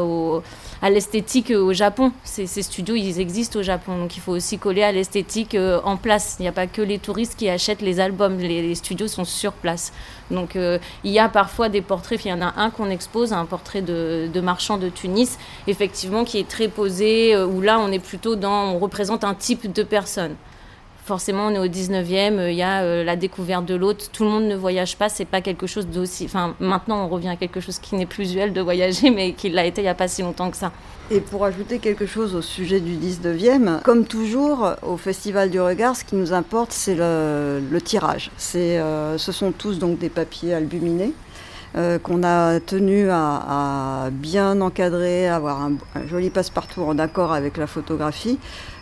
l'esthétique 0.89 1.51
au 1.51 1.73
Japon. 1.73 2.12
Ces, 2.25 2.47
studios, 2.47 2.95
ils 2.95 3.21
existent 3.21 3.59
au 3.59 3.62
Japon, 3.62 3.99
donc 3.99 4.17
il 4.17 4.21
faut 4.21 4.33
aussi 4.33 4.59
coller 4.59 4.83
à 4.83 4.93
l'esthétique 4.93 5.55
euh, 5.55 5.81
en 5.85 5.97
place. 5.97 6.37
Il 6.39 6.43
n'y 6.43 6.49
a 6.49 6.53
pas 6.53 6.67
que 6.67 6.83
les 6.83 6.99
touristes 6.99 7.37
qui 7.37 7.49
achètent 7.49 7.83
les 7.83 8.01
albums, 8.01 8.39
les, 8.39 8.75
studios 8.75 9.09
sont 9.09 9.25
sur 9.25 9.53
place. 9.53 9.93
Donc 10.31 10.57
euh, 10.57 10.79
il 11.05 11.12
y 11.12 11.19
a 11.19 11.29
parfois 11.29 11.69
des 11.69 11.83
portraits, 11.83 12.25
il 12.25 12.29
y 12.29 12.33
en 12.33 12.43
a 12.43 12.55
un 12.57 12.71
qu'on 12.71 12.91
expose, 12.91 13.33
un 13.33 13.47
portrait 13.47 13.83
de, 13.83 14.41
marchand 14.41 14.79
de 14.79 14.89
Tunis, 14.89 15.39
effectivement, 15.67 16.25
qui 16.25 16.39
est 16.39 16.49
très 16.49 16.69
posé, 16.69 17.35
euh, 17.35 17.47
où 17.47 17.61
là 17.61 17.79
on 17.79 17.93
est 17.93 17.99
plutôt 17.99 18.37
dans, 18.37 18.71
on 18.75 18.79
représente 18.79 19.25
un 19.25 19.35
type 19.35 19.73
de 19.73 19.83
personne 19.83 20.37
forcément, 21.05 21.47
on 21.47 21.50
est 21.50 21.58
au 21.58 21.67
19e, 21.67 22.38
euh, 22.38 22.50
il 22.50 22.56
y 22.56 22.62
a 22.62 22.82
euh, 22.82 23.05
la 23.05 23.17
découverte 23.17 23.64
de 23.64 23.75
l'autre. 23.75 24.11
Tout 24.12 24.25
le 24.25 24.31
monde 24.31 24.44
ne 24.44 24.56
voyage 24.56 24.97
pas, 24.97 25.08
c'est 25.08 25.25
pas 25.25 25.41
quelque 25.41 25.67
chose 25.67 25.87
d'aussi. 25.87 26.25
Enfin, 26.26 26.55
maintenant, 26.61 27.05
on 27.05 27.08
revient 27.08 27.29
à 27.29 27.37
quelque 27.37 27.61
chose 27.61 27.79
qui 27.79 27.94
n'est 27.94 28.06
plus 28.06 28.31
usuel 28.31 28.52
de 28.52 28.61
voyager, 28.61 29.11
mais 29.17 29.32
qui 29.32 29.49
l'a 29.49 29.64
été 29.67 29.81
il 29.81 29.85
n'y 29.85 29.88
a 29.88 29.94
pas 29.94 30.08
si 30.08 30.23
longtemps 30.23 30.50
que 30.50 30.56
ça. 30.56 30.73
Et 31.12 31.20
pour 31.20 31.44
ajouter 31.44 31.81
quelque 31.81 32.06
chose 32.06 32.37
au 32.37 32.43
sujet 32.43 32.79
du 32.79 32.94
19e, 32.94 33.82
comme 33.82 34.05
toujours, 34.06 34.76
au 34.82 34.97
Festival 34.97 35.50
du 35.50 35.61
Regard, 35.61 35.97
ce 35.97 36.05
qui 36.05 36.14
nous 36.14 36.32
importe, 36.32 36.70
c'est 36.70 36.94
le, 36.94 37.79
tirage. 37.82 38.31
Euh, 38.55 39.19
ce 39.19 39.32
sont 39.32 39.50
tous 39.50 39.81
donc 39.81 39.99
des 39.99 40.08
papiers 40.08 40.55
albuminés. 40.55 41.12
Qu'on 41.75 42.22
a 42.22 42.61
tenu 42.61 43.08
à, 43.11 44.08
bien 44.12 44.61
encadrer, 44.61 45.28
avoir 45.28 45.62
un, 45.62 45.72
joli 46.08 46.31
passe-partout 46.31 46.82
en 46.82 46.99
accord 46.99 47.32
avec 47.32 47.56
la 47.56 47.67
photographie. 47.67 48.38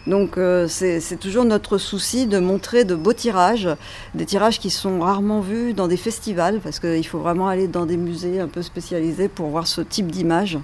Donc 0.09 0.39
euh, 0.39 0.67
c'est 0.69 1.21
toujours 1.21 1.45
notre 1.45 1.77
souci 1.77 2.27
de 2.27 2.39
montrer 2.39 2.85
de 2.85 2.95
beaux 2.95 3.13
tirages, 3.13 3.69
des 4.15 4.25
tirages 4.25 4.59
qui 4.59 4.71
sont 4.71 5.01
rarement 5.01 5.41
vus 5.41 5.75
dans 5.75 5.87
des 5.87 5.99
festivals, 5.99 6.61
parce 6.61 6.81
qu'il 6.81 7.07
faut 7.07 7.19
vraiment 7.19 7.47
aller 7.47 7.69
dans 7.69 7.85
des 7.85 7.99
musées 7.99 8.41
un 8.41 8.49
peu 8.49 8.63
spécialisés 8.63 9.29
pour 9.29 9.49
voir 9.49 9.67
ce 9.67 9.83
type 9.83 10.11
d'image. 10.11 10.59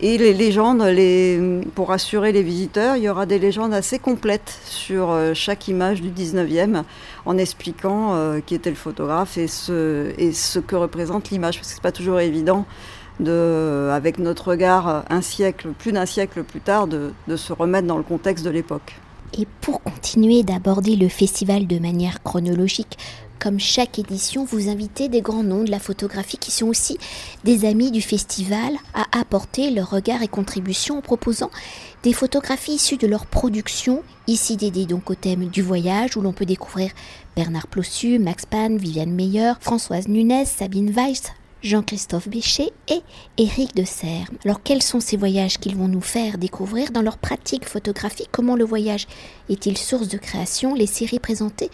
Et 0.00 0.16
les 0.16 0.32
légendes, 0.32 0.84
pour 1.74 1.88
rassurer 1.88 2.30
les 2.30 2.44
visiteurs, 2.44 2.96
il 2.96 3.02
y 3.02 3.08
aura 3.08 3.26
des 3.26 3.40
légendes 3.40 3.74
assez 3.74 3.98
complètes 3.98 4.60
sur 4.64 5.10
euh, 5.10 5.34
chaque 5.34 5.66
image 5.66 6.00
du 6.00 6.10
19e, 6.10 6.84
en 7.26 7.36
expliquant 7.36 8.14
euh, 8.14 8.38
qui 8.46 8.54
était 8.54 8.70
le 8.70 8.76
photographe 8.76 9.36
et 9.38 9.48
ce 9.48 10.58
que 10.60 10.76
représente 10.76 11.30
l'image, 11.30 11.58
parce 11.64 11.72
que 11.72 11.76
ce 11.76 11.80
n'est 11.80 11.82
pas 11.82 11.92
toujours 11.92 12.20
évident 12.20 12.66
de, 13.20 13.88
avec 13.90 14.18
notre 14.18 14.48
regard 14.48 15.04
un 15.08 15.22
siècle, 15.22 15.68
plus 15.78 15.92
d'un 15.92 16.04
siècle 16.04 16.42
plus 16.42 16.60
tard, 16.60 16.86
de, 16.86 17.12
se 17.36 17.52
remettre 17.52 17.86
dans 17.86 17.96
le 17.96 18.02
contexte 18.02 18.44
de 18.44 18.50
l'époque. 18.50 18.96
Et 19.38 19.46
pour 19.62 19.82
continuer 19.82 20.42
d'aborder 20.42 20.94
le 20.94 21.08
festival 21.08 21.66
de 21.66 21.78
manière 21.78 22.22
chronologique, 22.22 22.98
comme 23.40 23.58
chaque 23.58 23.98
édition, 23.98 24.44
vous 24.44 24.68
invitez 24.68 25.08
des 25.08 25.22
grands 25.22 25.42
noms 25.42 25.64
de 25.64 25.70
la 25.70 25.80
photographie 25.80 26.38
qui 26.38 26.50
sont 26.50 26.66
aussi 26.66 26.98
des 27.42 27.64
amis 27.66 27.90
du 27.90 28.00
festival 28.00 28.74
à 28.94 29.04
apporter 29.18 29.70
leur 29.70 29.90
regard 29.90 30.22
et 30.22 30.28
contribution 30.28 30.98
en 30.98 31.00
proposant 31.00 31.50
des 32.04 32.12
photographies 32.12 32.74
issues 32.74 32.96
de 32.96 33.06
leur 33.06 33.26
production, 33.26 34.02
ici 34.28 34.56
dédiées 34.56 34.86
donc 34.86 35.10
au 35.10 35.14
thème 35.14 35.46
du 35.46 35.62
voyage, 35.62 36.16
où 36.16 36.20
l'on 36.20 36.32
peut 36.32 36.46
découvrir 36.46 36.90
Bernard 37.36 37.66
Plossu, 37.66 38.18
Max 38.18 38.46
Pan, 38.46 38.76
Viviane 38.76 39.12
Meyer, 39.12 39.54
Françoise 39.60 40.08
Nunez, 40.08 40.44
Sabine 40.44 40.90
Weiss, 40.90 41.32
Jean-Christophe 41.64 42.28
Béchet 42.28 42.72
et 42.88 43.00
Éric 43.38 43.74
de 43.74 43.84
Serre. 43.84 44.30
Alors 44.44 44.62
quels 44.62 44.82
sont 44.82 45.00
ces 45.00 45.16
voyages 45.16 45.58
qu'ils 45.58 45.76
vont 45.76 45.88
nous 45.88 46.02
faire 46.02 46.36
découvrir 46.36 46.90
dans 46.90 47.00
leur 47.00 47.16
pratique 47.16 47.66
photographique? 47.66 48.28
Comment 48.30 48.54
le 48.54 48.66
voyage 48.66 49.06
est-il 49.48 49.78
source 49.78 50.08
de 50.08 50.18
création? 50.18 50.74
Les 50.74 50.86
séries 50.86 51.18
présentées 51.18 51.70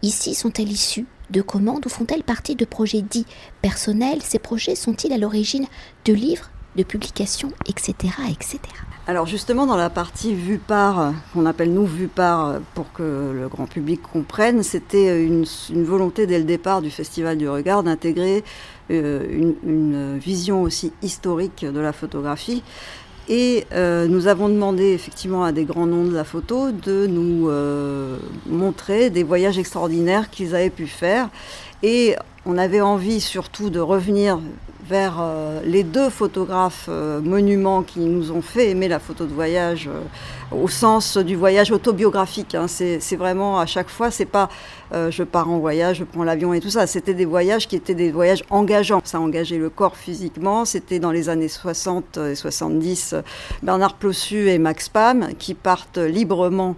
ici 0.00 0.34
sont-elles 0.34 0.72
issues 0.72 1.06
de 1.30 1.42
commandes 1.42 1.84
ou 1.84 1.90
font-elles 1.90 2.24
partie 2.24 2.56
de 2.56 2.64
projets 2.64 3.02
dits 3.02 3.26
personnels? 3.60 4.22
Ces 4.22 4.38
projets 4.38 4.74
sont-ils 4.74 5.12
à 5.12 5.18
l'origine 5.18 5.66
de 6.06 6.14
livres, 6.14 6.50
de 6.76 6.82
publications, 6.82 7.52
etc. 7.68 7.94
etc. 8.30 8.58
Alors 9.08 9.26
justement, 9.26 9.66
dans 9.66 9.76
la 9.76 9.88
partie 9.88 10.34
vue 10.34 10.58
par, 10.58 11.12
qu'on 11.32 11.46
appelle 11.46 11.72
nous 11.72 11.86
vue 11.86 12.08
par, 12.08 12.58
pour 12.74 12.92
que 12.92 13.30
le 13.32 13.46
grand 13.46 13.66
public 13.66 14.02
comprenne, 14.02 14.64
c'était 14.64 15.22
une, 15.22 15.44
volonté 15.84 16.26
dès 16.26 16.38
le 16.38 16.44
départ 16.44 16.82
du 16.82 16.90
Festival 16.90 17.38
du 17.38 17.48
Regard 17.48 17.84
d'intégrer 17.84 18.42
euh, 18.90 19.24
une, 19.62 20.18
vision 20.18 20.62
aussi 20.62 20.92
historique 21.02 21.64
de 21.64 21.78
la 21.78 21.92
photographie 21.92 22.64
Et 23.28 23.64
euh, 23.72 24.08
nous 24.08 24.26
avons 24.26 24.48
demandé 24.48 24.92
effectivement 24.94 25.44
à 25.44 25.52
des 25.52 25.66
grands 25.66 25.86
noms 25.86 26.06
de 26.06 26.14
la 26.14 26.24
photo 26.24 26.72
de 26.72 27.06
nous 27.06 27.48
euh, 27.48 28.18
montrer 28.46 29.10
des 29.10 29.22
voyages 29.22 29.56
extraordinaires 29.56 30.30
qu'ils 30.30 30.56
avaient 30.56 30.68
pu 30.68 30.88
faire. 30.88 31.28
Et 31.84 32.16
on 32.44 32.58
avait 32.58 32.80
envie 32.80 33.20
surtout 33.20 33.70
de 33.70 33.78
revenir 33.78 34.40
vers 34.88 35.16
euh, 35.20 35.60
les 35.64 35.82
deux 35.82 36.10
photographes 36.10 36.88
monuments 36.88 37.82
qui 37.82 38.00
nous 38.00 38.30
ont 38.30 38.42
fait 38.42 38.70
aimer 38.70 38.88
la 38.88 38.98
photo 38.98 39.26
de 39.26 39.32
voyage 39.32 39.88
au 40.52 40.68
sens 40.68 41.16
du 41.16 41.36
voyage 41.36 41.72
autobiographique. 41.72 42.54
Hein. 42.54 42.66
C'est 42.68 43.16
vraiment 43.16 43.58
à 43.58 43.66
chaque 43.66 43.88
fois, 43.88 44.10
c'est 44.10 44.26
pas 44.26 44.48
euh, 44.92 45.10
je 45.10 45.24
pars 45.24 45.50
en 45.50 45.58
voyage, 45.58 45.98
je 45.98 46.04
prends 46.04 46.24
l'avion 46.24 46.52
et 46.54 46.60
tout 46.60 46.70
ça. 46.70 46.86
C'était 46.86 47.14
des 47.14 47.24
voyages 47.24 47.66
qui 47.66 47.76
étaient 47.76 47.94
des 47.94 48.12
voyages 48.12 48.44
engageants. 48.50 49.00
Ça 49.04 49.20
engageait 49.20 49.58
le 49.58 49.70
corps 49.70 49.96
physiquement. 49.96 50.64
C'était 50.64 50.98
dans 50.98 51.10
les 51.10 51.28
années 51.28 51.48
60 51.48 52.18
et 52.18 52.34
70, 52.34 53.16
Bernard 53.62 53.94
Plossu 53.94 54.48
et 54.48 54.58
Max 54.58 54.88
Pam 54.88 55.28
qui 55.38 55.54
partent 55.54 55.98
librement. 55.98 56.76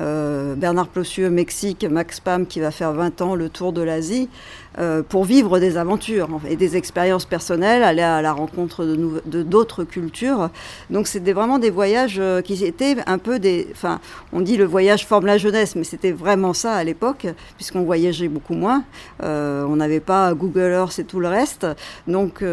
Euh, 0.00 0.54
Bernard 0.54 0.88
Plossu 0.88 1.26
au 1.26 1.30
Mexique, 1.30 1.84
Max 1.84 2.20
Pam 2.20 2.46
qui 2.46 2.60
va 2.60 2.70
faire 2.70 2.92
20 2.92 3.20
ans 3.20 3.34
le 3.34 3.50
tour 3.50 3.74
de 3.74 3.82
l'Asie. 3.82 4.30
Euh, 4.78 5.02
pour 5.02 5.24
vivre 5.24 5.58
des 5.58 5.76
aventures 5.76 6.28
et 6.48 6.54
des 6.54 6.76
expériences 6.76 7.24
personnelles, 7.24 7.82
aller 7.82 8.02
à 8.02 8.22
la 8.22 8.32
rencontre 8.32 8.84
de 8.84 9.42
d'autres 9.42 9.82
cultures. 9.82 10.48
Donc 10.90 11.08
c'était 11.08 11.32
vraiment 11.32 11.58
des 11.58 11.70
voyages 11.70 12.18
euh, 12.20 12.40
qui 12.40 12.64
étaient 12.64 12.96
un 13.06 13.18
peu 13.18 13.40
des... 13.40 13.66
Enfin, 13.72 13.98
on 14.32 14.40
dit 14.40 14.56
le 14.56 14.64
voyage 14.64 15.06
forme 15.06 15.26
la 15.26 15.38
jeunesse, 15.38 15.74
mais 15.74 15.82
c'était 15.82 16.12
vraiment 16.12 16.54
ça 16.54 16.74
à 16.74 16.84
l'époque, 16.84 17.26
puisqu'on 17.56 17.82
voyageait 17.82 18.28
beaucoup 18.28 18.54
moins. 18.54 18.84
Euh, 19.24 19.64
on 19.64 19.74
n'avait 19.74 19.98
pas 19.98 20.34
Google 20.34 20.70
Earth 20.70 21.00
et 21.00 21.04
tout 21.04 21.18
le 21.18 21.26
reste. 21.26 21.66
Donc 22.06 22.44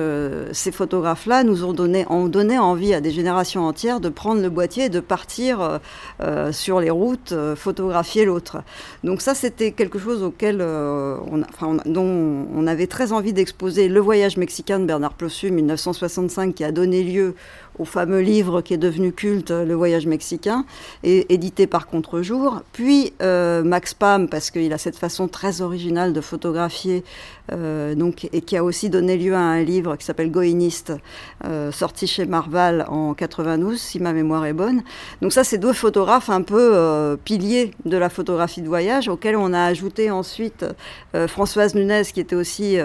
ces 0.52 0.72
photographes-là 0.72 1.44
nous 1.44 1.64
ont 1.66 1.74
donné, 1.74 2.06
ont 2.10 2.28
donné 2.28 2.58
envie 2.58 2.96
à 2.96 3.02
des 3.02 3.12
générations 3.12 3.66
entières 3.68 4.00
de 4.00 4.10
prendre 4.10 4.42
le 4.42 4.50
boîtier 4.50 4.86
et 4.86 4.90
de 4.90 5.00
partir 5.00 5.80
sur 6.52 6.80
les 6.80 6.90
routes, 6.90 7.34
photographier 7.56 8.26
l'autre. 8.26 8.64
Donc 9.04 9.22
ça, 9.22 9.36
c'était 9.36 9.72
quelque 9.72 10.00
chose 10.00 10.24
auquel 10.24 10.62
on, 12.08 12.68
avait 12.68 12.88
très 12.88 13.12
envie 13.12 13.34
d'exposer 13.34 13.88
le 13.88 14.00
voyage 14.00 14.38
mexicain 14.38 14.80
de 14.80 14.86
Bernard 14.86 15.14
Plossu, 15.14 15.52
1965, 15.52 16.56
qui 16.56 16.64
a 16.64 16.72
donné 16.72 17.04
lieu 17.04 17.36
au 17.80 17.86
fameux 17.86 18.22
livre 18.22 18.62
qui 18.62 18.74
est 18.74 18.78
devenu 18.78 19.12
culte, 19.12 19.52
Le 19.52 19.74
voyage 19.74 20.06
mexicain, 20.08 20.66
et 21.04 21.34
édité 21.34 21.68
par 21.68 21.88
Contre-jour. 21.88 22.62
Puis 22.74 23.14
euh, 23.22 23.64
Max 23.64 23.94
Pam, 23.94 24.28
parce 24.28 24.52
qu'il 24.52 24.72
a 24.74 24.78
cette 24.78 24.98
façon 24.98 25.28
très 25.28 25.62
originale 25.62 26.14
de 26.14 26.22
photographier, 26.22 27.04
euh, 27.52 27.96
donc, 27.96 28.28
et 28.34 28.42
qui 28.42 28.58
a 28.58 28.64
aussi 28.64 28.90
donné 28.90 29.18
lieu 29.18 29.34
à 29.34 29.40
un 29.40 29.64
livre 29.64 29.96
qui 29.96 30.06
s'appelle 30.06 30.32
Goïniste, 30.32 30.94
euh, 31.46 31.72
sorti 31.72 32.08
chez 32.08 32.26
Marval 32.26 32.86
en 32.90 33.14
92, 33.14 33.80
si 33.80 34.00
ma 34.00 34.14
mémoire 34.14 34.46
est 34.46 34.54
bonne. 34.54 34.84
Donc 35.22 35.34
ça, 35.34 35.44
c'est 35.44 35.58
deux 35.58 35.74
photographes 35.74 36.30
un 36.30 36.42
peu 36.42 37.18
piliers 37.24 37.72
de 37.86 37.98
la 37.98 38.10
photographie 38.10 38.62
de 38.62 38.68
voyage, 38.68 39.08
auxquels 39.08 39.36
on 39.36 39.54
a 39.54 39.64
ajouté 39.64 40.12
ensuite 40.12 40.66
Françoise 41.28 41.76
Nunez, 41.76 42.04
qui 42.14 42.20
était 42.20 42.36
aussi 42.36 42.78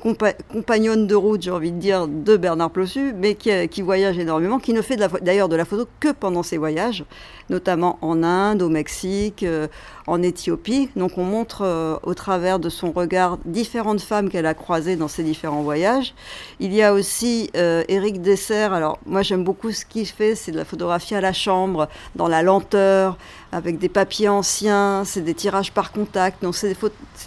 compagnonne 0.00 1.06
de 1.06 1.14
route, 1.14 1.42
j'ai 1.42 1.50
envie 1.50 1.72
de 1.72 1.78
dire, 1.78 2.06
de 2.06 2.36
Bernard 2.36 2.70
Plossu, 2.70 3.14
mais 3.16 3.34
qui, 3.34 3.82
voyage 3.82 4.18
énormément, 4.18 4.58
qui 4.58 4.72
ne 4.72 4.82
fait 4.82 4.96
d'ailleurs 5.22 5.48
de, 5.48 5.56
la 5.56 5.64
photo 5.64 5.88
que 6.00 6.12
pendant 6.12 6.42
ses 6.42 6.58
voyages, 6.58 7.04
notamment 7.48 7.98
en 8.02 8.22
Inde, 8.22 8.62
au 8.62 8.68
Mexique, 8.68 9.42
euh, 9.42 9.66
en 10.06 10.22
Éthiopie. 10.22 10.90
Donc 10.96 11.16
on 11.16 11.24
montre 11.24 11.62
euh, 11.62 11.96
au 12.02 12.14
travers 12.14 12.58
de 12.58 12.68
son 12.68 12.92
regard 12.92 13.38
différentes 13.44 14.00
femmes 14.00 14.28
qu'elle 14.28 14.46
a 14.46 14.54
croisées 14.54 14.96
dans 14.96 15.08
ses 15.08 15.22
différents 15.22 15.62
voyages. 15.62 16.14
Il 16.60 16.74
y 16.74 16.82
a 16.82 16.92
aussi 16.92 17.50
euh, 17.56 17.82
Éric 17.88 18.20
Dessert. 18.20 18.72
Alors 18.72 18.98
moi 19.06 19.22
j'aime 19.22 19.44
beaucoup 19.44 19.72
ce 19.72 19.84
qu'il 19.84 20.06
fait, 20.06 20.34
c'est 20.34 20.52
de 20.52 20.58
la 20.58 20.64
photographie 20.64 21.14
à 21.14 21.20
la 21.20 21.32
chambre, 21.32 21.88
dans 22.14 22.28
la 22.28 22.42
lenteur, 22.42 23.16
avec 23.54 23.78
des 23.78 23.88
papiers 23.88 24.28
anciens, 24.28 25.04
c'est 25.04 25.20
des 25.20 25.32
tirages 25.32 25.70
par 25.70 25.92
contact. 25.92 26.42
Donc 26.42 26.56
c'est 26.56 26.76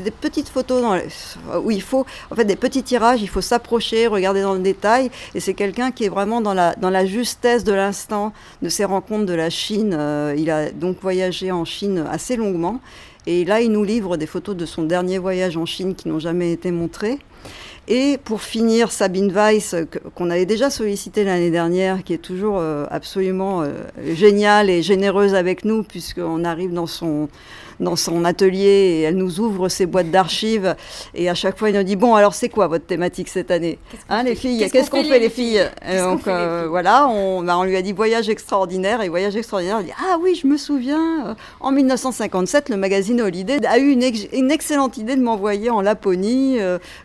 des, 0.04 0.12
petites 0.12 0.50
photos 0.50 1.02
où 1.64 1.72
il 1.72 1.82
faut, 1.82 2.06
en 2.30 2.36
fait, 2.36 2.44
des 2.44 2.58
petits 2.58 2.84
tirages, 2.84 3.22
il 3.22 3.30
faut 3.30 3.40
s'approcher, 3.40 4.08
regarder 4.08 4.42
dans 4.42 4.54
le 4.54 4.60
détail. 4.60 5.10
Et 5.36 5.40
c'est 5.40 5.54
quelqu'un 5.54 5.92
qui 5.92 6.04
est 6.04 6.10
vraiment 6.10 6.42
dans 6.42 6.54
la, 6.54 6.76
dans 6.76 6.90
la 6.90 7.06
justesse 7.06 7.64
de 7.64 7.72
l'instant 7.72 8.34
de 8.62 8.68
ses 8.68 8.84
rencontres 8.84 9.26
de 9.26 9.34
la 9.34 9.50
Chine. 9.50 9.96
Euh, 9.98 10.36
il 10.38 10.52
a 10.52 10.70
donc 10.70 10.98
voyagé 11.02 11.50
en 11.54 11.64
Chine 11.64 12.06
assez 12.12 12.36
longuement. 12.36 12.82
Et 13.26 13.46
là, 13.46 13.62
il 13.62 13.72
nous 13.72 13.86
livre 13.86 14.18
des 14.18 14.28
photos 14.28 14.56
de 14.58 14.66
son 14.66 14.84
dernier 14.84 15.20
voyage 15.20 15.56
en 15.56 15.66
Chine 15.66 15.96
qui 15.96 16.10
n'ont 16.10 16.20
jamais 16.20 16.52
été 16.52 16.72
montrées. 16.72 17.20
Et 17.90 18.18
pour 18.22 18.42
finir, 18.42 18.92
Sabine 18.92 19.32
Weiss, 19.32 19.74
qu'on 20.14 20.30
avait 20.30 20.46
déjà 20.46 20.70
sollicité 20.70 21.24
l'année 21.24 21.52
dernière, 21.52 22.04
qui 22.04 22.14
est 22.14 22.18
toujours 22.18 22.58
euh, 22.60 22.86
absolument 22.92 23.62
euh, 23.62 23.72
géniale 24.14 24.70
et 24.70 24.82
généreuse 24.82 25.34
avec 25.34 25.64
nous, 25.64 25.84
puisqu'on 25.84 26.44
arrive 26.44 26.74
dans 26.74 26.86
son, 26.86 27.30
dans 27.80 27.96
son 27.96 28.26
atelier 28.26 28.66
et 28.66 29.02
elle 29.04 29.16
nous 29.16 29.40
ouvre 29.40 29.70
ses 29.70 29.86
boîtes 29.86 30.12
d'archives. 30.12 30.76
Et 31.16 31.30
à 31.30 31.34
chaque 31.34 31.58
fois, 31.58 31.70
elle 31.70 31.78
nous 31.78 31.84
dit 31.84 31.96
Bon, 31.96 32.16
alors 32.16 32.34
c'est 32.34 32.50
quoi 32.50 32.68
votre 32.68 32.86
thématique 32.86 33.30
cette 33.30 33.52
année 33.52 33.80
hein, 34.10 34.24
Les 34.24 34.36
filles, 34.36 34.70
qu'est-ce 34.70 34.92
qu'on 34.92 35.06
fait, 35.06 35.20
les 35.20 35.30
filles, 35.30 35.62
Donc 35.98 36.28
euh, 36.28 36.68
voilà, 36.68 37.08
on, 37.08 37.42
bah, 37.42 37.58
on, 37.58 37.64
lui 37.64 37.78
a 37.78 37.82
dit 37.82 37.94
Voyage 37.94 38.28
extraordinaire. 38.28 39.02
Et 39.02 39.08
Voyage 39.08 39.38
extraordinaire, 39.38 39.78
elle 39.80 39.86
dit 39.86 39.94
Ah 39.98 40.18
oui, 40.22 40.36
je 40.36 40.46
me 40.46 40.58
souviens, 40.58 41.38
en 41.62 41.72
1957, 41.72 42.68
le 42.68 42.76
magazine 42.76 43.22
Holiday 43.22 43.66
a 43.66 43.78
eu 43.80 43.92
une, 43.92 44.04
une 44.34 44.52
excellente 44.52 44.98
idée 44.98 45.16
de 45.16 45.22
m'envoyer 45.22 45.70
en 45.70 45.80
Laponie 45.80 46.58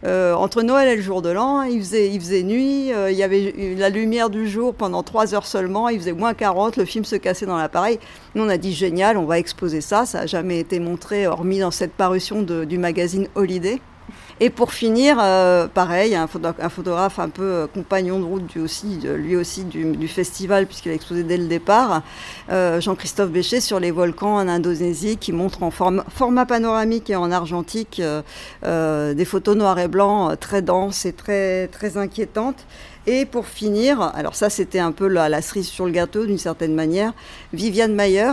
entre 0.03 0.63
Noël 0.73 0.89
et 0.89 0.97
le 0.97 1.03
jour 1.03 1.21
de 1.21 1.29
l'an, 1.29 1.61
il 1.65 1.81
faisait, 1.81 2.09
il 2.09 2.19
faisait 2.19 2.43
nuit, 2.43 2.95
euh, 2.95 3.11
il 3.11 3.19
y 3.19 3.23
avait 3.23 3.77
la 3.77 3.91
lumière 3.91 4.31
du 4.31 4.49
jour 4.49 4.73
pendant 4.73 5.03
trois 5.03 5.35
heures 5.35 5.45
seulement, 5.45 5.91
il 5.91 5.99
faisait 5.99 6.15
moins 6.15 6.33
40, 6.33 6.79
le 6.79 6.87
film 6.87 7.05
se 7.05 7.15
cassait 7.15 7.45
dans 7.45 7.59
l'appareil. 7.59 7.99
Nous, 8.35 8.43
on 8.43 8.49
a 8.49 8.57
dit 8.57 8.73
génial, 8.73 9.19
on 9.19 9.27
va 9.27 9.39
exposer 9.39 9.83
ça. 9.83 10.07
Ça 10.07 10.21
n'a 10.21 10.27
jamais 10.27 10.59
été 10.59 10.81
montré, 10.81 11.27
hormis 11.27 11.59
dans 11.59 11.71
cette 11.71 11.93
parution 11.93 12.41
du 12.41 12.79
magazine 12.79 13.29
Holiday. 13.35 13.83
Et 14.41 14.51
pour 14.51 14.73
finir, 14.73 15.19
euh, 15.21 15.69
pareil, 15.69 16.15
un, 16.15 16.27
photographe 16.27 17.19
un 17.19 17.29
peu 17.29 17.43
euh, 17.43 17.67
compagnon 17.67 18.19
de 18.19 18.25
route, 18.25 18.55
lui 18.55 19.37
aussi, 19.37 19.65
du, 19.65 20.09
festival, 20.09 20.67
puisqu'il 20.67 20.91
a 20.91 20.95
exposé 20.95 21.23
dès 21.23 21.37
le 21.37 21.47
départ, 21.47 22.03
euh, 22.51 22.81
Jean-Christophe 22.81 23.31
Béchet 23.31 23.61
sur 23.61 23.79
les 23.79 23.91
volcans 23.91 24.37
en 24.37 24.49
Indonésie, 24.49 25.17
qui 25.17 25.33
montre 25.33 25.63
en 25.63 25.71
format 25.71 26.47
panoramique 26.47 27.11
et 27.11 27.17
en 27.17 27.31
argentique 27.31 28.03
des 28.63 29.25
photos 29.25 29.57
noir 29.57 29.79
et 29.79 29.89
blanc 29.89 30.35
très 30.37 30.63
denses 30.63 31.05
et 31.07 31.13
très 31.13 31.97
inquiétantes. 31.97 32.65
Et 33.07 33.27
pour 33.27 33.47
finir, 33.47 34.01
alors 34.01 34.37
ça 34.37 34.49
c'était 34.49 34.79
un 34.79 34.93
peu 34.93 35.09
la, 35.09 35.43
cerise 35.43 35.67
sur 35.67 35.87
le 35.87 35.91
gâteau 35.91 36.25
d'une 36.25 36.39
certaine 36.39 36.73
manière, 36.73 37.13
Viviane 37.53 37.95
Mayer, 37.95 38.31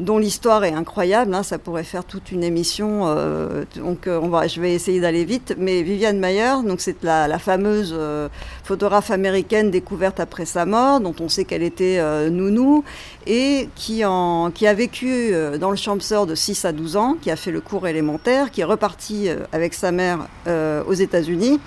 dont 0.00 0.16
l'histoire 0.16 0.64
est 0.64 0.72
incroyable, 0.72 1.34
hein, 1.34 1.42
ça 1.42 1.58
pourrait 1.58 1.84
faire 1.84 2.02
toute 2.02 2.32
une 2.32 2.42
émission, 2.42 3.02
euh, 3.04 3.64
donc 3.76 4.06
euh, 4.06 4.18
on 4.22 4.28
va, 4.28 4.46
je 4.46 4.58
vais 4.58 4.72
essayer 4.72 5.00
d'aller 5.00 5.26
vite, 5.26 5.54
mais 5.58 5.82
Viviane 5.82 6.18
Mayer, 6.18 6.54
c'est 6.78 7.02
la, 7.02 7.38
fameuse 7.38 7.94
euh, 7.94 8.28
photographe 8.64 9.10
américaine 9.10 9.70
découverte 9.70 10.18
après 10.18 10.46
sa 10.46 10.64
mort, 10.64 11.00
dont 11.00 11.14
on 11.20 11.28
sait 11.28 11.44
qu'elle 11.44 11.62
était 11.62 12.00
nounou, 12.30 12.84
et 13.26 13.68
qui, 13.74 14.02
a 14.02 14.74
vécu 14.74 15.32
dans 15.60 15.70
le 15.70 15.76
Champsor 15.76 16.26
de 16.26 16.34
6 16.34 16.64
à 16.64 16.72
12 16.72 16.96
ans, 16.96 17.16
qui 17.20 17.30
a 17.30 17.36
fait 17.36 17.50
le 17.50 17.60
cours 17.60 17.86
élémentaire, 17.86 18.50
qui 18.50 18.62
est 18.62 18.64
reparti 18.64 19.28
avec 19.52 19.74
sa 19.74 19.92
mère 19.92 20.26
aux 20.46 20.94
États-Unis 20.94 21.60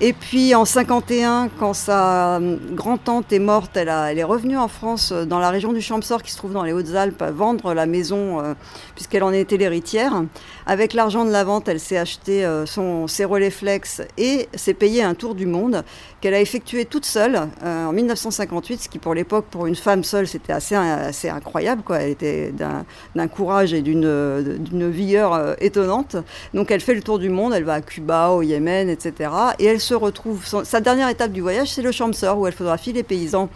et 0.00 0.12
puis 0.12 0.54
en 0.54 0.64
51, 0.64 1.48
quand 1.58 1.74
sa 1.74 2.36
euh, 2.36 2.56
grand-tante 2.72 3.32
est 3.32 3.40
morte, 3.40 3.76
elle, 3.76 3.88
est 3.88 4.24
revenue 4.24 4.56
en 4.56 4.68
France, 4.68 5.10
euh, 5.10 5.24
dans 5.24 5.40
la 5.40 5.50
région 5.50 5.72
du 5.72 5.80
Champsor, 5.80 6.22
qui 6.22 6.30
se 6.30 6.36
trouve 6.36 6.52
dans 6.52 6.62
les 6.62 6.72
Hautes-Alpes, 6.72 7.24
vendre 7.32 7.74
la 7.74 7.84
maison, 7.84 8.38
euh, 8.38 8.54
puisqu'elle 8.94 9.24
en 9.24 9.32
était 9.32 9.56
l'héritière. 9.56 10.22
Avec 10.70 10.92
l'argent 10.92 11.24
de 11.24 11.30
la 11.30 11.44
vente, 11.44 11.66
elle 11.66 11.80
s'est 11.80 11.96
acheté 11.96 12.46
son, 12.66 13.06
ses 13.06 13.24
relais 13.24 13.50
flex 13.50 14.02
et 14.18 14.50
s'est 14.54 14.74
payé 14.74 15.02
un 15.02 15.14
tour 15.14 15.34
du 15.34 15.46
monde 15.46 15.82
qu'elle 16.20 16.34
a 16.34 16.42
effectué 16.42 16.84
toute 16.84 17.06
seule 17.06 17.48
en 17.64 17.90
1958, 17.90 18.82
ce 18.82 18.88
qui 18.90 18.98
pour 18.98 19.14
l'époque, 19.14 19.46
pour 19.50 19.66
une 19.66 19.76
femme 19.76 20.04
seule, 20.04 20.28
c'était 20.28 20.52
assez, 20.52 20.74
assez 20.74 21.30
incroyable. 21.30 21.80
Quoi. 21.82 22.00
Elle 22.00 22.10
était 22.10 22.52
d'un 22.52 23.28
courage 23.28 23.72
et 23.72 23.80
d'une 23.80 24.90
vigueur 24.90 25.56
étonnante. 25.62 26.16
Donc 26.52 26.70
elle 26.70 26.82
fait 26.82 26.94
le 26.94 27.02
tour 27.02 27.18
du 27.18 27.30
monde, 27.30 27.54
elle 27.54 27.64
va 27.64 27.74
à 27.74 27.80
Cuba, 27.80 28.28
au 28.28 28.42
Yémen, 28.42 28.90
etc. 28.90 29.30
Et 29.58 29.64
elle 29.64 29.80
se 29.80 29.94
retrouve, 29.94 30.44
sa 30.64 30.80
dernière 30.80 31.08
étape 31.08 31.32
du 31.32 31.40
voyage, 31.40 31.72
c'est 31.72 31.82
le 31.82 31.92
Champsor, 31.92 32.38
où 32.38 32.46
elle 32.46 32.52
photographie 32.52 32.92
les 32.92 33.04
paysans 33.04 33.48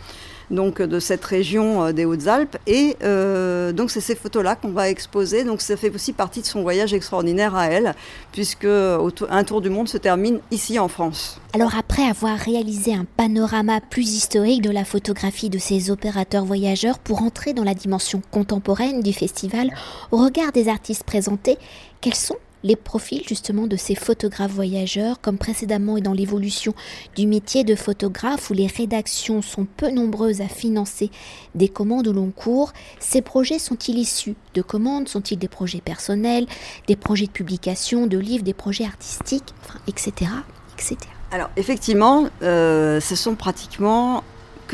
donc 0.50 0.82
de 0.82 1.00
cette 1.00 1.24
région 1.24 1.84
euh, 1.84 1.92
des 1.92 2.04
Hautes-Alpes. 2.04 2.56
Et 2.66 2.96
euh, 3.02 3.72
donc 3.72 3.90
c'est 3.90 4.00
ces 4.00 4.14
photos-là 4.14 4.56
qu'on 4.56 4.70
va 4.70 4.88
exposer. 4.88 5.44
Donc 5.44 5.60
ça 5.60 5.76
fait 5.76 5.94
aussi 5.94 6.12
partie 6.12 6.40
de 6.40 6.46
son 6.46 6.62
voyage 6.62 6.94
extraordinaire 6.94 7.54
à 7.54 7.66
elle, 7.66 7.94
puisque 8.32 8.66
un 8.66 9.44
tour 9.44 9.60
du 9.60 9.70
monde 9.70 9.88
se 9.88 9.98
termine 9.98 10.40
ici 10.50 10.78
en 10.78 10.88
France. 10.88 11.40
Alors 11.54 11.76
après 11.76 12.04
avoir 12.04 12.38
réalisé 12.38 12.94
un 12.94 13.06
panorama 13.16 13.80
plus 13.80 14.14
historique 14.14 14.62
de 14.62 14.70
la 14.70 14.84
photographie 14.84 15.50
de 15.50 15.58
ces 15.58 15.90
opérateurs 15.90 16.44
voyageurs 16.44 16.98
pour 16.98 17.22
entrer 17.22 17.52
dans 17.52 17.64
la 17.64 17.74
dimension 17.74 18.22
contemporaine 18.30 19.02
du 19.02 19.12
festival, 19.12 19.70
au 20.10 20.16
regard 20.18 20.52
des 20.52 20.68
artistes 20.68 21.04
présentés, 21.04 21.58
quels 22.00 22.14
sont 22.14 22.36
les 22.62 22.76
profils 22.76 23.22
justement 23.26 23.66
de 23.66 23.76
ces 23.76 23.94
photographes 23.94 24.52
voyageurs, 24.52 25.20
comme 25.20 25.38
précédemment 25.38 25.96
et 25.96 26.00
dans 26.00 26.12
l'évolution 26.12 26.74
du 27.16 27.26
métier 27.26 27.64
de 27.64 27.74
photographe 27.74 28.50
où 28.50 28.54
les 28.54 28.66
rédactions 28.66 29.42
sont 29.42 29.64
peu 29.64 29.90
nombreuses 29.90 30.40
à 30.40 30.48
financer 30.48 31.10
des 31.54 31.68
commandes 31.68 32.08
au 32.08 32.12
long 32.12 32.30
cours, 32.30 32.72
ces 32.98 33.22
projets 33.22 33.58
sont-ils 33.58 33.98
issus 33.98 34.34
de 34.54 34.62
commandes? 34.62 35.08
Sont-ils 35.08 35.38
des 35.38 35.48
projets 35.48 35.80
personnels, 35.80 36.46
des 36.86 36.96
projets 36.96 37.26
de 37.26 37.32
publication, 37.32 38.06
de 38.06 38.18
livres, 38.18 38.44
des 38.44 38.54
projets 38.54 38.84
artistiques, 38.84 39.54
etc., 39.88 40.30
etc. 40.74 40.96
Alors 41.30 41.50
effectivement, 41.56 42.28
euh, 42.42 43.00
ce 43.00 43.16
sont 43.16 43.34
pratiquement 43.36 44.22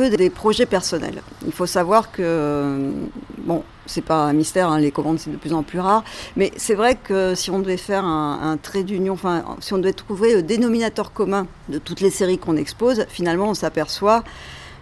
des 0.03 0.31
projets 0.31 0.67
personnels. 0.67 1.23
Il 1.47 1.53
faut 1.53 1.67
savoir 1.67 2.13
que, 2.13 2.93
bon, 3.39 3.63
c'est 3.87 4.05
pas 4.05 4.25
un 4.25 4.33
mystère, 4.33 4.69
hein, 4.69 4.79
les 4.79 4.91
commandes 4.91 5.19
c'est 5.19 5.31
de 5.31 5.37
plus 5.37 5.53
en 5.53 5.63
plus 5.63 5.81
rare, 5.81 6.05
mais 6.37 6.53
c'est 6.57 6.75
vrai 6.75 6.97
que 6.97 7.35
si 7.35 7.51
on 7.51 7.59
devait 7.59 7.77
faire 7.77 8.05
un, 8.05 8.59
trait 8.63 8.83
d'union, 8.83 9.15
enfin, 9.15 9.45
si 9.61 9.73
on 9.73 9.79
devait 9.79 9.93
trouver 9.93 10.35
le 10.35 10.43
dénominateur 10.43 11.13
commun 11.13 11.47
de 11.69 11.79
toutes 11.79 12.01
les 12.01 12.11
séries 12.11 12.39
qu'on 12.39 12.57
expose, 12.57 13.07
finalement 13.09 13.51
on 13.51 13.55
s'aperçoit 13.55 14.25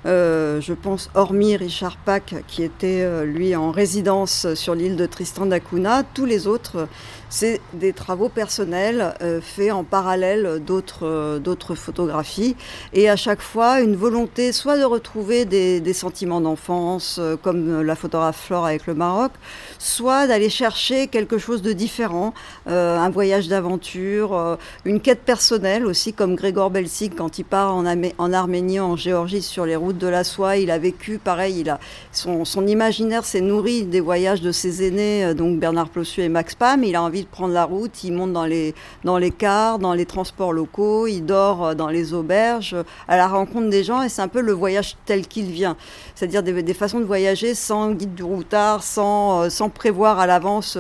euh, 0.05 0.61
je 0.61 0.73
pense, 0.73 1.11
hormis 1.17 1.57
Richard 1.57 1.97
Pack, 1.97 2.37
qui 2.47 2.63
était 2.63 3.03
euh, 3.03 3.25
lui 3.25 3.57
en 3.57 3.73
résidence 3.73 4.55
sur 4.55 4.77
l'île 4.77 4.95
de 4.95 5.05
Tristan 5.05 5.47
d'Acunha, 5.47 6.05
tous 6.15 6.27
les 6.27 6.47
autres 6.47 6.87
c'est 7.29 7.61
des 7.73 7.93
travaux 7.93 8.29
personnels 8.29 9.15
euh, 9.21 9.41
faits 9.41 9.73
en 9.73 9.85
parallèle 9.85 10.63
d'autres 10.65 11.07
euh, 11.07 11.39
d'autres 11.39 11.75
photographies. 11.75 12.57
Et 12.93 13.09
à 13.09 13.17
chaque 13.17 13.43
fois 13.43 13.81
une 13.81 13.97
volonté 13.97 14.53
soit 14.53 14.79
de 14.79 14.85
retrouver 14.85 15.45
des, 15.45 15.93
sentiments 15.93 16.41
d'enfance 16.41 17.17
euh, 17.19 17.37
comme 17.37 17.83
la 17.83 17.97
photographe 17.97 18.41
Flore 18.47 18.67
avec 18.67 18.87
le 18.87 18.95
Maroc, 18.95 19.33
soit 19.79 20.27
d'aller 20.27 20.51
chercher 20.51 21.09
quelque 21.09 21.39
chose 21.39 21.63
de 21.63 21.73
différent, 21.73 22.35
un 22.67 23.09
voyage 23.11 23.49
d'aventure, 23.49 24.59
une 24.85 25.01
quête 25.01 25.23
personnelle 25.23 25.87
aussi 25.87 26.13
comme 26.13 26.35
Grégor 26.35 26.71
Belsik 26.71 27.17
quand 27.17 27.39
il 27.39 27.45
part 27.45 27.75
en, 27.75 27.85
en, 27.87 28.33
Arménie, 28.33 28.81
en 28.81 28.97
Géorgie 28.97 29.43
sur 29.43 29.65
les 29.65 29.77
routes 29.77 29.99
de 29.99 30.07
la 30.07 30.25
soie, 30.25 30.57
il 30.57 30.71
a 30.71 30.79
vécu 30.79 31.19
pareil, 31.19 31.61
il 31.61 31.71
a 31.71 31.79
son, 32.13 32.45
son 32.45 32.67
imaginaire 32.67 33.25
s'est 33.25 33.41
nourri 33.41 33.85
des 33.85 34.01
voyages 34.01 34.43
de 34.43 34.53
ses 34.53 34.87
aînés 34.87 35.35
donc 35.35 35.59
Bernard 35.59 35.89
Plossu 35.89 36.23
et 36.23 36.29
Max 36.29 36.55
Pam, 36.55 36.85
il 36.85 36.97
a 36.97 37.03
envie 37.03 37.16
de 37.23 37.29
prendre 37.29 37.53
la 37.53 37.65
route, 37.65 38.05
il 38.05 38.13
monte 38.13 38.33
dans 38.33 38.45
les, 38.45 38.75
dans 39.05 39.19
les 39.19 39.31
cars, 39.31 39.79
dans 39.79 39.95
les 39.95 40.07
transports 40.07 40.53
locaux, 40.53 41.07
il 41.07 41.23
dort 41.23 41.67
euh, 41.67 41.75
dans 41.75 41.89
les 41.89 42.15
auberges, 42.15 42.75
euh, 42.75 42.83
à 43.09 43.17
la 43.17 43.29
rencontre 43.29 43.69
des 43.69 43.85
gens, 43.85 44.03
et 44.03 44.09
c'est 44.09 44.23
un 44.23 44.29
peu 44.29 44.41
le 44.41 44.53
voyage 44.53 44.97
tel 45.07 45.27
qu'il 45.27 45.47
vient. 45.47 45.77
C'est-à-dire 46.15 46.43
des, 46.43 46.75
façons 46.75 47.01
de 47.01 47.05
voyager 47.05 47.55
sans 47.55 47.93
guide 47.93 48.15
du 48.15 48.23
routard, 48.23 48.83
sans, 48.83 49.43
euh, 49.43 49.49
sans 49.51 49.69
prévoir 49.69 50.19
à 50.19 50.27
l'avance 50.27 50.77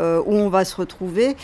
où 0.00 0.34
on 0.34 0.48
va 0.48 0.64
se 0.64 0.74
retrouver. 0.76 1.36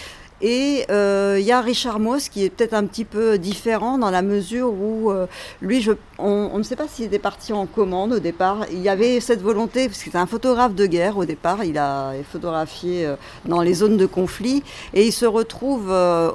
Et 0.43 0.85
euh, 0.91 1.39
il 1.41 1.47
y 1.47 1.53
a 1.53 1.61
Richard 1.63 1.99
Moss 1.99 2.29
qui 2.29 2.45
est 2.45 2.51
peut-être 2.51 2.75
un 2.75 2.85
petit 2.85 3.07
peu 3.07 3.39
différent 3.39 3.97
dans 3.97 4.11
la 4.11 4.21
mesure 4.21 4.71
où 4.71 5.11
euh, 5.11 5.27
lui, 5.63 5.89
on, 6.19 6.59
ne 6.59 6.63
sait 6.63 6.77
pas 6.77 6.89
s'il 6.89 7.07
était 7.07 7.19
parti 7.19 7.55
en 7.55 7.65
commande 7.65 8.13
au 8.13 8.19
départ. 8.19 8.67
Il 8.71 8.81
y 8.81 8.91
avait 8.91 9.21
cette 9.21 9.41
volonté, 9.41 9.89
parce 9.89 10.03
que 10.03 10.11
c'est 10.11 10.19
un 10.19 10.27
photographe 10.27 10.75
de 10.75 10.87
guerre 10.87 11.17
au 11.17 11.25
départ, 11.25 11.65
il 11.65 11.79
a 11.79 12.13
photographié 12.31 13.07
euh, 13.07 13.17
dans 13.47 13.63
les 13.63 13.73
zones 13.73 13.97
de 13.97 14.05
conflit 14.05 14.63
et 14.93 15.07
il 15.07 15.13
se 15.13 15.25
retrouve 15.25 15.91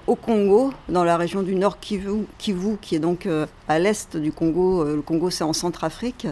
au 0.08 0.16
Congo, 0.16 0.72
dans 0.90 1.04
la 1.04 1.18
région 1.18 1.44
du 1.44 1.56
Nord 1.56 1.80
Kivu, 1.80 2.26
Kivu 2.38 2.78
qui 2.82 2.96
est 2.96 3.00
donc 3.00 3.28
à 3.68 3.80
l'est 3.80 4.18
du 4.18 4.32
Congo. 4.32 4.84
le 4.84 5.02
Congo, 5.02 5.30
c'est 5.30 5.44
en 5.44 5.54
Centrafrique. 5.54 6.28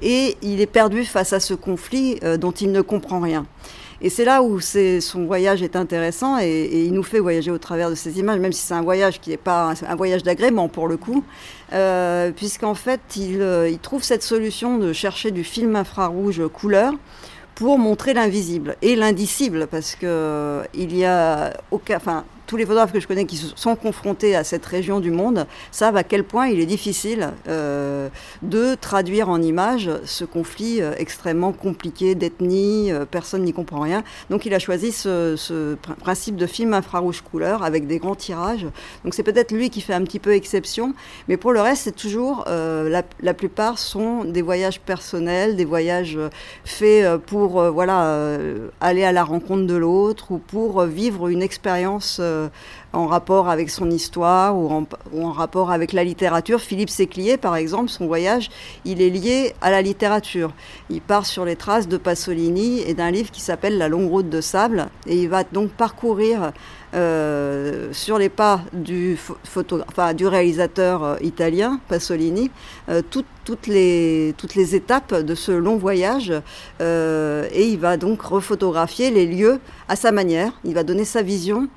Et 0.00 0.36
il 0.42 0.60
est 0.60 0.66
perdu 0.66 1.04
face 1.04 1.32
à 1.32 1.40
ce 1.40 1.54
conflit 1.54 2.18
dont 2.38 2.52
il 2.52 2.72
ne 2.72 2.80
comprend 2.80 3.20
rien. 3.20 3.46
Et 4.02 4.08
c'est 4.08 4.24
là 4.24 4.42
où 4.42 4.60
son 4.60 5.24
voyage 5.26 5.62
est 5.62 5.76
intéressant 5.76 6.38
et, 6.38 6.84
il 6.86 6.92
nous 6.92 7.02
fait 7.02 7.18
voyager 7.18 7.50
au 7.50 7.58
travers 7.58 7.90
de 7.90 7.94
ces 7.94 8.18
images, 8.18 8.38
même 8.38 8.52
si 8.52 8.62
c'est 8.62 8.74
un 8.74 8.82
voyage 8.82 9.20
qui 9.20 9.30
n'est 9.30 9.36
pas 9.36 9.74
un, 9.86 9.94
voyage 9.96 10.22
d'agrément 10.22 10.68
pour 10.68 10.88
le 10.88 10.96
coup, 10.96 11.22
euh, 11.72 12.30
puisqu'en 12.32 12.74
fait 12.74 13.00
il, 13.16 13.42
euh, 13.42 13.68
il, 13.68 13.78
trouve 13.78 14.02
cette 14.02 14.22
solution 14.22 14.78
de 14.78 14.92
chercher 14.94 15.30
du 15.30 15.44
film 15.44 15.76
infrarouge 15.76 16.42
couleur 16.48 16.94
pour 17.54 17.78
montrer 17.78 18.14
l'invisible 18.14 18.76
et 18.80 18.96
l'indicible, 18.96 19.66
parce 19.70 19.94
que 19.94 20.06
euh, 20.06 20.64
il 20.72 20.96
y 20.96 21.04
a 21.04 21.52
aucun, 21.70 21.98
tous 22.50 22.56
les 22.56 22.66
photographes 22.66 22.92
que 22.92 22.98
je 22.98 23.06
connais 23.06 23.26
qui 23.26 23.36
sont 23.54 23.76
confrontés 23.76 24.34
à 24.34 24.42
cette 24.42 24.66
région 24.66 24.98
du 24.98 25.12
monde 25.12 25.46
savent 25.70 25.96
à 25.96 26.02
quel 26.02 26.24
point 26.24 26.48
il 26.48 26.58
est 26.58 26.66
difficile 26.66 27.30
euh, 27.46 28.08
de 28.42 28.74
traduire 28.74 29.28
en 29.28 29.40
images 29.40 29.88
ce 30.04 30.24
conflit 30.24 30.82
euh, 30.82 30.92
extrêmement 30.98 31.52
compliqué 31.52 32.16
d'ethnie, 32.16 32.90
euh, 32.90 33.04
personne 33.08 33.44
n'y 33.44 33.52
comprend 33.52 33.78
rien. 33.78 34.02
Donc 34.30 34.46
il 34.46 34.54
a 34.54 34.58
choisi 34.58 34.90
ce, 34.90 35.76
principe 36.00 36.34
de 36.34 36.46
film 36.46 36.74
infrarouge 36.74 37.20
couleur 37.20 37.62
avec 37.62 37.86
des 37.86 37.98
grands 37.98 38.16
tirages. 38.16 38.66
Donc 39.04 39.14
c'est 39.14 39.22
peut-être 39.22 39.52
lui 39.52 39.70
qui 39.70 39.80
fait 39.80 39.94
un 39.94 40.02
petit 40.02 40.18
peu 40.18 40.32
exception, 40.32 40.92
mais 41.28 41.36
pour 41.36 41.52
le 41.52 41.60
reste 41.60 41.84
c'est 41.84 41.94
toujours, 41.94 42.46
la, 42.48 43.34
plupart 43.34 43.78
sont 43.78 44.24
des 44.24 44.42
voyages 44.42 44.80
personnels, 44.80 45.54
des 45.54 45.64
voyages 45.64 46.18
faits 46.64 47.16
pour 47.26 47.62
voilà, 47.70 48.38
aller 48.80 49.04
à 49.04 49.12
la 49.12 49.22
rencontre 49.22 49.66
de 49.66 49.76
l'autre 49.76 50.32
ou 50.32 50.38
pour 50.38 50.82
vivre 50.82 51.28
une 51.28 51.42
expérience 51.42 52.20
en 52.92 53.06
rapport 53.06 53.48
avec 53.48 53.70
son 53.70 53.90
histoire 53.90 54.56
ou 54.56 54.86
en, 55.22 55.32
rapport 55.32 55.70
avec 55.70 55.92
la 55.92 56.02
littérature. 56.02 56.60
Philippe 56.60 56.90
Séclier, 56.90 57.36
par 57.36 57.56
exemple, 57.56 57.88
son 57.88 58.06
voyage, 58.06 58.50
il 58.84 59.00
est 59.00 59.10
lié 59.10 59.54
à 59.60 59.70
la 59.70 59.80
littérature. 59.82 60.52
Il 60.88 61.00
part 61.00 61.26
sur 61.26 61.44
les 61.44 61.56
traces 61.56 61.88
de 61.88 61.96
Pasolini 61.96 62.80
et 62.80 62.94
d'un 62.94 63.10
livre 63.10 63.30
qui 63.30 63.40
s'appelle 63.40 63.78
La 63.78 63.88
longue 63.88 64.10
route 64.10 64.28
de 64.28 64.40
sable, 64.40 64.88
et 65.06 65.16
il 65.16 65.28
va 65.28 65.44
donc 65.44 65.70
parcourir 65.70 66.52
euh, 66.92 67.92
sur 67.92 68.18
les 68.18 68.28
pas 68.28 68.62
du, 68.72 69.16
réalisateur 70.26 71.04
euh, 71.04 71.16
italien 71.20 71.78
Pasolini 71.88 72.50
toutes 73.04 73.66
les 73.68 74.74
étapes 74.74 75.14
de 75.14 75.34
ce 75.36 75.52
long 75.52 75.76
voyage 75.76 76.32
et 76.80 77.64
il 77.68 77.78
va 77.78 77.96
donc 77.96 78.22
refotographier 78.22 79.10
les 79.10 79.26
lieux 79.26 79.60
à 79.88 79.96
sa 79.96 80.12
manière. 80.12 80.52
Il 80.64 80.74
va 80.74 80.82
donner 80.82 81.04
sa 81.04 81.22
vision 81.22 81.68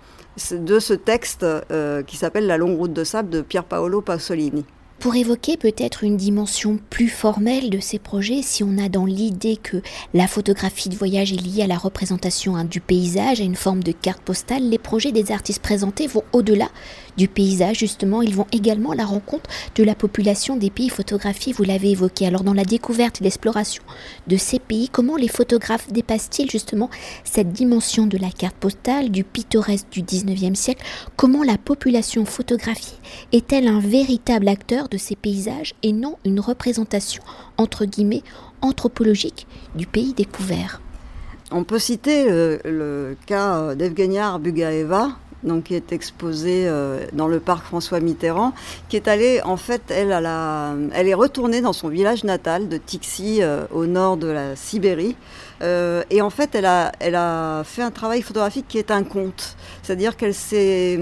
de 0.51 0.79
ce 0.79 0.93
texte 0.93 1.43
euh, 1.43 2.03
qui 2.03 2.17
s'appelle 2.17 2.47
La 2.47 2.57
longue 2.57 2.77
route 2.77 2.93
de 2.93 3.03
sable 3.03 3.29
de 3.29 3.41
Pier 3.41 3.61
Paolo 3.67 4.01
Pasolini. 4.01 4.65
Pour 5.03 5.15
évoquer 5.15 5.57
peut-être 5.57 6.05
une 6.05 6.15
dimension 6.15 6.79
plus 6.89 7.09
formelle 7.09 7.69
de 7.69 7.81
ces 7.81 7.99
projets, 7.99 8.41
si 8.41 8.63
on 8.63 8.77
a 8.77 8.87
dans 8.87 9.05
l'idée 9.05 9.57
que 9.57 9.81
la 10.13 10.27
photographie 10.27 10.87
de 10.87 10.95
voyage 10.95 11.33
est 11.33 11.41
liée 11.41 11.63
à 11.63 11.67
la 11.67 11.77
représentation 11.77 12.55
hein, 12.55 12.63
du 12.63 12.79
paysage, 12.79 13.41
à 13.41 13.43
une 13.43 13.57
forme 13.57 13.83
de 13.83 13.91
carte 13.91 14.21
postale, 14.21 14.69
les 14.69 14.77
projets 14.77 15.11
des 15.11 15.33
artistes 15.33 15.61
présentés 15.61 16.07
vont 16.07 16.23
au-delà 16.31 16.69
du 17.17 17.27
paysage, 17.27 17.79
justement, 17.79 18.21
ils 18.21 18.35
vont 18.35 18.47
également 18.51 18.91
à 18.91 18.95
la 18.95 19.05
rencontre 19.05 19.49
de 19.75 19.83
la 19.83 19.95
population 19.95 20.55
des 20.55 20.69
pays 20.69 20.89
photographiés, 20.89 21.53
vous 21.53 21.63
l'avez 21.63 21.91
évoqué. 21.91 22.27
Alors 22.27 22.43
dans 22.43 22.53
la 22.53 22.65
découverte 22.65 23.21
et 23.21 23.23
l'exploration 23.23 23.83
de 24.27 24.37
ces 24.37 24.59
pays, 24.59 24.89
comment 24.89 25.15
les 25.15 25.27
photographes 25.27 25.91
dépassent-ils 25.91 26.49
justement 26.49 26.89
cette 27.23 27.51
dimension 27.51 28.07
de 28.07 28.17
la 28.17 28.29
carte 28.29 28.55
postale, 28.55 29.09
du 29.09 29.23
pittoresque 29.23 29.89
du 29.91 30.01
19e 30.01 30.55
siècle? 30.55 30.83
Comment 31.15 31.43
la 31.43 31.57
population 31.57 32.25
photographiée 32.25 32.97
est-elle 33.31 33.67
un 33.67 33.79
véritable 33.79 34.47
acteur 34.47 34.89
de 34.89 34.97
ces 34.97 35.15
paysages 35.15 35.73
et 35.83 35.93
non 35.93 36.17
une 36.25 36.39
représentation, 36.39 37.23
entre 37.57 37.85
guillemets, 37.85 38.23
anthropologique 38.61 39.47
du 39.75 39.87
pays 39.87 40.13
découvert? 40.13 40.81
On 41.51 41.63
peut 41.63 41.79
citer 41.79 42.25
le, 42.27 43.15
cas 43.27 43.75
d'Evgenia 43.75 44.39
Bugaeva, 44.39 45.11
donc 45.43 45.65
qui 45.65 45.75
est 45.75 45.91
exposée 45.91 46.65
euh, 46.67 47.05
dans 47.13 47.27
le 47.27 47.39
parc 47.39 47.65
François 47.65 47.99
Mitterrand, 47.99 48.53
qui 48.89 48.95
est 48.95 49.07
allée, 49.07 49.41
en 49.43 49.57
fait, 49.57 49.81
elle, 49.89 50.11
elle 50.93 51.07
est 51.07 51.13
retournée 51.13 51.61
dans 51.61 51.73
son 51.73 51.89
village 51.89 52.23
natal 52.23 52.69
de 52.69 52.77
Tixi, 52.77 53.39
euh, 53.41 53.65
au 53.71 53.85
nord 53.85 54.17
de 54.17 54.27
la 54.27 54.55
Sibérie. 54.55 55.15
Euh, 55.61 56.03
et 56.09 56.21
en 56.21 56.29
fait, 56.29 56.55
elle 56.55 56.65
a, 56.65 56.91
elle 56.99 57.15
a 57.15 57.63
fait 57.63 57.81
un 57.81 57.91
travail 57.91 58.21
photographique 58.21 58.65
qui 58.67 58.77
est 58.77 58.91
un 58.91 59.03
conte. 59.03 59.55
C'est-à-dire 59.81 60.17
qu'elle 60.17 60.33
s'est 60.33 60.99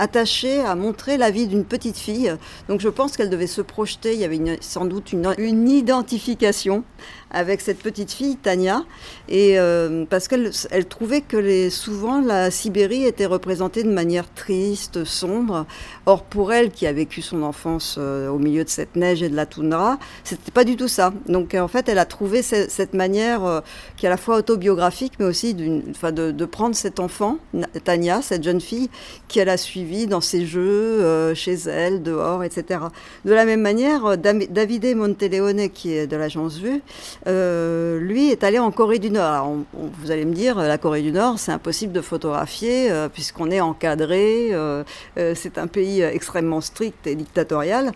attachée 0.00 0.60
à 0.60 0.74
montrer 0.74 1.18
la 1.18 1.30
vie 1.30 1.46
d'une 1.46 1.64
petite 1.64 1.98
fille. 1.98 2.34
Donc 2.68 2.80
je 2.80 2.88
pense 2.88 3.16
qu'elle 3.16 3.28
devait 3.28 3.46
se 3.46 3.60
projeter, 3.60 4.14
il 4.14 4.20
y 4.20 4.24
avait 4.24 4.40
sans 4.62 4.86
doute 4.86 5.12
une, 5.12 5.34
une 5.36 5.68
identification 5.68 6.84
avec 7.30 7.60
cette 7.60 7.78
petite 7.78 8.10
fille, 8.12 8.36
Tania, 8.36 8.84
et 9.28 9.58
euh, 9.58 10.04
parce 10.08 10.28
qu'elle 10.28 10.50
elle 10.70 10.86
trouvait 10.86 11.20
que 11.20 11.70
souvent 11.70 12.20
la 12.20 12.50
Sibérie 12.50 13.04
était 13.04 13.26
représentée 13.26 13.82
de 13.82 13.90
manière 13.90 14.32
triste, 14.32 15.04
sombre. 15.04 15.66
Or, 16.06 16.24
pour 16.24 16.52
elle, 16.52 16.70
qui 16.70 16.86
a 16.86 16.92
vécu 16.92 17.22
son 17.22 17.42
enfance 17.42 17.96
euh, 17.98 18.28
au 18.28 18.38
milieu 18.38 18.64
de 18.64 18.68
cette 18.68 18.96
neige 18.96 19.22
et 19.22 19.28
de 19.28 19.36
la 19.36 19.46
toundra, 19.46 19.98
c'était 20.24 20.50
pas 20.50 20.64
du 20.64 20.76
tout 20.76 20.88
ça. 20.88 21.12
Donc, 21.26 21.54
en 21.54 21.68
fait, 21.68 21.88
elle 21.88 21.98
a 21.98 22.04
trouvé 22.04 22.42
cette, 22.42 22.94
manière 22.94 23.44
euh, 23.44 23.60
qui 23.96 24.06
est 24.06 24.08
à 24.08 24.10
la 24.10 24.16
fois 24.16 24.36
autobiographique, 24.36 25.12
mais 25.18 25.26
aussi 25.26 25.54
de, 25.54 26.30
de, 26.30 26.44
prendre 26.44 26.74
cet 26.74 26.98
enfant, 26.98 27.38
Tania, 27.84 28.22
cette 28.22 28.42
jeune 28.42 28.60
fille, 28.60 28.90
qu'elle 29.28 29.48
a 29.48 29.56
suivie 29.56 30.06
dans 30.06 30.20
ses 30.20 30.46
jeux, 30.46 31.34
chez 31.34 31.54
elle, 31.54 32.02
dehors, 32.02 32.42
etc. 32.42 32.80
De 33.24 33.32
la 33.32 33.44
même 33.44 33.60
manière, 33.60 34.16
Davide 34.18 34.96
Monteleone, 34.96 35.68
qui 35.70 35.92
est 35.92 36.06
de 36.06 36.16
l'agence 36.16 36.58
Vue, 36.58 36.82
lui 37.26 38.30
est 38.30 38.44
allé 38.44 38.58
en 38.58 38.70
Corée 38.70 38.98
du 38.98 39.10
Nord. 39.10 39.56
vous 39.74 40.10
allez 40.10 40.24
me 40.24 40.32
dire, 40.32 40.56
la 40.56 40.78
Corée 40.78 41.02
du 41.02 41.12
Nord, 41.12 41.38
c'est 41.38 41.52
impossible 41.52 41.92
de 41.92 42.00
photographier 42.00 42.90
puisqu'on 43.12 43.50
est 43.50 43.60
encadré, 43.60 44.52
c'est 45.34 45.58
un 45.58 45.66
pays 45.66 46.02
extrêmement 46.02 46.60
strict 46.60 47.06
et 47.06 47.14
dictatorial. 47.14 47.92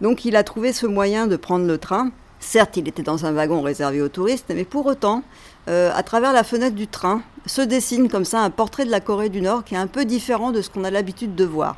Donc 0.00 0.24
il 0.24 0.36
a 0.36 0.44
trouvé 0.44 0.72
ce 0.72 0.86
moyen 0.86 1.26
de 1.26 1.36
prendre 1.36 1.66
le 1.66 1.78
train. 1.78 2.10
Certes, 2.40 2.76
il 2.76 2.88
était 2.88 3.02
dans 3.02 3.26
un 3.26 3.32
wagon 3.32 3.62
réservé 3.62 4.00
aux 4.00 4.08
touristes, 4.08 4.52
mais 4.54 4.64
pour 4.64 4.86
autant, 4.86 5.22
euh, 5.68 5.90
à 5.94 6.02
travers 6.02 6.32
la 6.32 6.44
fenêtre 6.44 6.76
du 6.76 6.86
train, 6.86 7.22
se 7.46 7.60
dessine 7.60 8.08
comme 8.08 8.24
ça 8.24 8.40
un 8.40 8.50
portrait 8.50 8.84
de 8.84 8.90
la 8.90 9.00
Corée 9.00 9.28
du 9.28 9.40
Nord 9.40 9.64
qui 9.64 9.74
est 9.74 9.78
un 9.78 9.86
peu 9.86 10.04
différent 10.04 10.52
de 10.52 10.62
ce 10.62 10.70
qu'on 10.70 10.84
a 10.84 10.90
l'habitude 10.90 11.34
de 11.34 11.44
voir. 11.44 11.76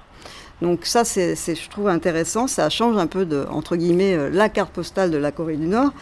Donc 0.63 0.85
ça, 0.85 1.05
c'est, 1.05 1.35
je 1.37 1.71
trouve 1.71 1.89
intéressant. 1.89 2.47
Ça 2.47 2.69
change 2.69 2.97
un 2.97 3.07
peu 3.07 3.25
de, 3.25 3.47
entre 3.51 3.77
guillemets, 3.77 4.15
euh, 4.15 4.31
la 4.31 4.49
carte 4.49 4.73
postale 4.73 5.11
de 5.11 5.17
la 5.17 5.33
Corée 5.33 5.57
du 5.57 5.67
Nord. 5.67 5.93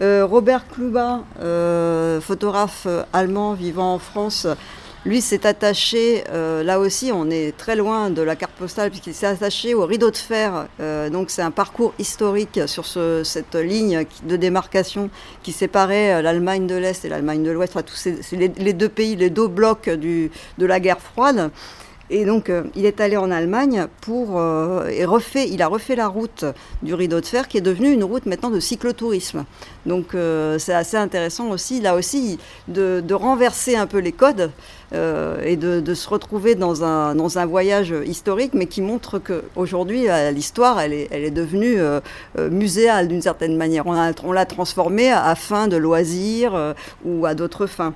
Euh, 0.00 0.26
Robert 0.26 0.66
Kluba, 0.68 1.24
photographe 2.20 2.86
allemand 3.12 3.54
vivant 3.54 3.94
en 3.94 3.98
France, 3.98 4.46
lui 5.04 5.20
s'est 5.20 5.46
attaché, 5.46 6.24
euh, 6.30 6.62
là 6.62 6.80
aussi 6.80 7.12
on 7.14 7.30
est 7.30 7.56
très 7.56 7.76
loin 7.76 8.10
de 8.10 8.20
la 8.20 8.36
carte 8.36 8.52
postale 8.52 8.90
puisqu'il 8.90 9.14
s'est 9.14 9.26
attaché 9.26 9.72
au 9.74 9.86
rideau 9.86 10.10
de 10.10 10.16
fer. 10.16 10.66
Euh, 10.80 11.08
donc 11.08 11.30
c'est 11.30 11.42
un 11.42 11.50
parcours 11.50 11.94
historique 11.98 12.60
sur 12.66 12.84
cette 12.86 13.54
ligne 13.54 14.04
de 14.24 14.36
démarcation 14.36 15.08
qui 15.42 15.52
séparait 15.52 16.14
euh, 16.14 16.22
l'Allemagne 16.22 16.66
de 16.66 16.74
l'Est 16.74 17.04
et 17.04 17.08
l'Allemagne 17.08 17.42
de 17.42 17.50
l'Ouest. 17.50 17.76
Enfin, 17.76 17.86
c'est 17.94 18.36
les, 18.36 18.72
deux 18.72 18.88
pays, 18.88 19.16
les 19.16 19.30
deux 19.30 19.48
blocs 19.48 19.88
de 19.88 20.30
la 20.58 20.80
guerre 20.80 21.00
froide. 21.00 21.50
Et 22.10 22.24
donc, 22.24 22.50
il 22.74 22.86
est 22.86 23.00
allé 23.00 23.16
en 23.16 23.30
Allemagne 23.30 23.86
pour 24.00 24.40
et 24.88 25.04
refait, 25.04 25.48
il 25.48 25.62
a 25.62 25.68
refait 25.68 25.96
la 25.96 26.08
route 26.08 26.44
du 26.82 26.94
rideau 26.94 27.20
de 27.20 27.26
fer 27.26 27.48
qui 27.48 27.58
est 27.58 27.62
devenue 27.62 27.92
une 27.92 28.04
route 28.04 28.26
maintenant 28.26 28.50
de 28.50 28.60
cyclotourisme. 28.60 29.44
Donc, 29.84 30.16
c'est 30.58 30.74
assez 30.74 30.96
intéressant 30.96 31.50
aussi, 31.50 31.80
là 31.80 31.94
aussi, 31.94 32.38
de, 32.68 33.02
renverser 33.12 33.76
un 33.76 33.86
peu 33.86 33.98
les 33.98 34.12
codes 34.12 34.50
euh, 34.94 35.42
et 35.44 35.56
de, 35.56 35.94
se 35.94 36.08
retrouver 36.08 36.54
dans 36.54 36.84
un, 36.84 37.14
dans 37.14 37.38
un 37.38 37.46
voyage 37.46 37.94
historique, 38.06 38.54
mais 38.54 38.66
qui 38.66 38.80
montre 38.80 39.18
qu'aujourd'hui, 39.18 40.08
euh, 40.08 40.30
l'histoire, 40.30 40.80
elle 40.80 40.92
est, 40.92 41.08
elle 41.10 41.24
est 41.24 41.30
devenue 41.30 41.76
euh, 41.78 42.00
muséale 42.50 43.08
d'une 43.08 43.22
certaine 43.22 43.56
manière. 43.56 43.86
On, 43.86 44.32
l'a 44.32 44.46
transformée 44.46 45.10
à, 45.10 45.34
fin 45.34 45.68
de 45.68 45.76
loisirs 45.76 46.74
ou 47.04 47.26
à 47.26 47.34
d'autres 47.34 47.66
fins. 47.66 47.94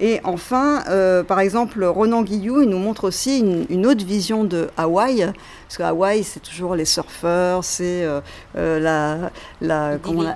Et 0.00 0.20
enfin, 0.24 0.82
par 1.28 1.40
exemple, 1.40 1.84
Ronan 1.84 2.22
Guillou, 2.22 2.62
il 2.62 2.68
nous 2.68 2.78
montre 2.78 3.04
aussi 3.04 3.40
une, 3.68 3.86
autre 3.86 4.04
vision 4.04 4.44
de 4.44 4.68
Hawaï, 4.76 5.30
parce 5.68 5.76
que 5.76 5.82
Hawaï, 5.82 6.24
c'est 6.24 6.40
toujours 6.40 6.74
les 6.74 6.86
surfeurs, 6.86 7.64
c'est 7.64 8.06
la, 8.54 9.30
la, 9.60 9.98
comment 10.02 10.22
la, 10.22 10.34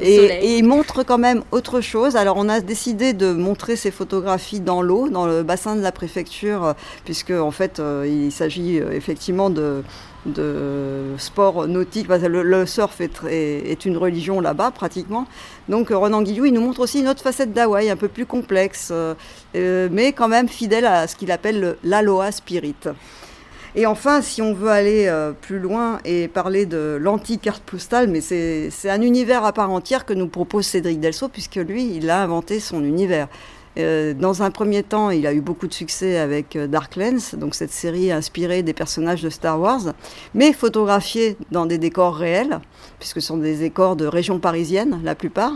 et, 0.00 0.58
il 0.58 0.64
montre 0.64 1.02
quand 1.02 1.18
même 1.18 1.42
autre 1.50 1.80
chose. 1.80 2.16
Alors 2.16 2.36
on 2.36 2.48
a 2.48 2.60
décidé 2.60 3.12
de 3.12 3.32
montrer 3.32 3.76
ces 3.76 3.90
photographies 3.90 4.60
dans 4.60 4.82
l'eau, 4.82 5.08
dans 5.08 5.26
le 5.26 5.42
bassin 5.42 5.76
de 5.76 5.82
la 5.82 5.92
préfecture, 5.92 6.74
puisque 7.04 7.30
en 7.30 7.50
fait 7.50 7.80
euh, 7.80 8.06
il 8.08 8.32
s'agit 8.32 8.80
euh, 8.80 8.92
effectivement 8.92 9.50
de, 9.50 9.82
de 10.26 11.14
sport 11.18 11.66
nautique. 11.66 12.08
Le, 12.08 12.66
surf 12.66 13.00
est, 13.00 13.84
une 13.84 13.96
religion 13.96 14.40
là-bas 14.40 14.70
pratiquement. 14.70 15.26
Donc 15.68 15.88
Renan 15.90 16.22
Guillou, 16.22 16.46
il 16.46 16.52
nous 16.52 16.60
montre 16.60 16.80
aussi 16.80 17.00
une 17.00 17.08
autre 17.08 17.22
facette 17.22 17.52
d'Hawaï, 17.52 17.90
un 17.90 17.96
peu 17.96 18.08
plus 18.08 18.26
complexe, 18.26 18.90
euh, 18.92 19.88
mais 19.90 20.12
quand 20.12 20.28
même 20.28 20.48
fidèle 20.48 20.86
à 20.86 21.06
ce 21.06 21.16
qu'il 21.16 21.30
appelle 21.30 21.76
l'aloha 21.84 22.32
spirit. 22.32 22.74
Et 23.76 23.86
enfin, 23.86 24.20
si 24.20 24.42
on 24.42 24.52
veut 24.52 24.70
aller 24.70 25.06
euh, 25.06 25.32
plus 25.32 25.60
loin 25.60 26.00
et 26.04 26.26
parler 26.26 26.66
de 26.66 26.98
l'anti-carte 27.00 27.62
postale, 27.62 28.08
mais 28.08 28.20
c'est 28.20 28.90
un 28.90 29.00
univers 29.00 29.44
à 29.44 29.52
part 29.52 29.70
entière 29.70 30.04
que 30.04 30.12
nous 30.12 30.26
propose 30.26 30.66
Cédric 30.66 30.98
Delso, 30.98 31.28
puisque 31.28 31.56
lui, 31.56 31.94
il 31.94 32.10
a 32.10 32.22
inventé 32.22 32.58
son 32.58 32.82
univers. 32.82 33.28
Euh, 33.78 34.14
dans 34.14 34.42
un 34.42 34.50
premier 34.50 34.82
temps, 34.82 35.10
il 35.10 35.26
a 35.26 35.32
eu 35.32 35.40
beaucoup 35.40 35.68
de 35.68 35.72
succès 35.72 36.18
avec 36.18 36.56
euh, 36.56 36.66
Dark 36.66 36.96
Lens, 36.96 37.36
donc 37.36 37.54
cette 37.54 37.70
série 37.70 38.10
inspirée 38.10 38.62
des 38.62 38.72
personnages 38.72 39.22
de 39.22 39.30
Star 39.30 39.60
Wars, 39.60 39.94
mais 40.34 40.52
photographiée 40.52 41.36
dans 41.52 41.66
des 41.66 41.78
décors 41.78 42.16
réels, 42.16 42.60
puisque 43.00 43.20
ce 43.20 43.26
sont 43.26 43.38
des 43.38 43.56
décors 43.56 43.96
de 43.96 44.06
régions 44.06 44.38
parisiennes, 44.38 45.00
la 45.02 45.16
plupart. 45.16 45.54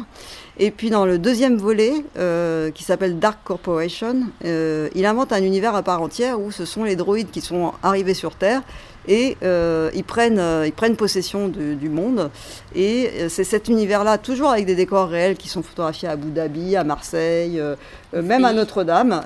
Et 0.59 0.73
puis 0.73 0.91
dans 0.91 1.07
le 1.07 1.19
deuxième 1.19 1.57
volet, 1.57 1.93
euh, 2.19 2.73
qui 2.73 2.83
s'appelle 2.83 3.21
Dark 3.21 3.39
Corporation, 3.45 4.23
il 4.43 5.07
invente 5.07 5.33
un 5.33 5.43
univers 5.43 5.77
à 5.77 5.83
part 5.83 6.03
entière 6.03 6.41
où 6.41 6.51
ce 6.51 6.65
sont 6.65 6.83
les 6.83 6.97
droïdes 6.97 7.31
qui 7.31 7.41
sont 7.41 7.73
arrivés 7.83 8.15
sur 8.15 8.35
Terre 8.35 8.63
et 9.07 9.37
euh, 9.43 9.91
ils, 9.95 10.05
prennent, 10.05 10.39
euh, 10.39 10.67
ils 10.67 10.73
prennent 10.73 10.97
possession 10.97 11.49
du 11.49 11.89
monde. 11.89 12.31
Et 12.75 13.11
euh, 13.15 13.29
c'est 13.29 13.45
cet 13.45 13.69
univers-là, 13.69 14.19
toujours 14.19 14.51
avec 14.51 14.67
des 14.67 14.75
décors 14.75 15.09
réels 15.09 15.37
qui 15.37 15.49
sont 15.49 15.63
photographiés 15.63 16.09
à 16.09 16.13
Abu 16.13 16.31
Dhabi, 16.31 16.77
à 16.77 16.85
Marseille, 16.85 17.61
même 18.13 18.45
à 18.45 18.53
Notre-Dame. 18.53 19.23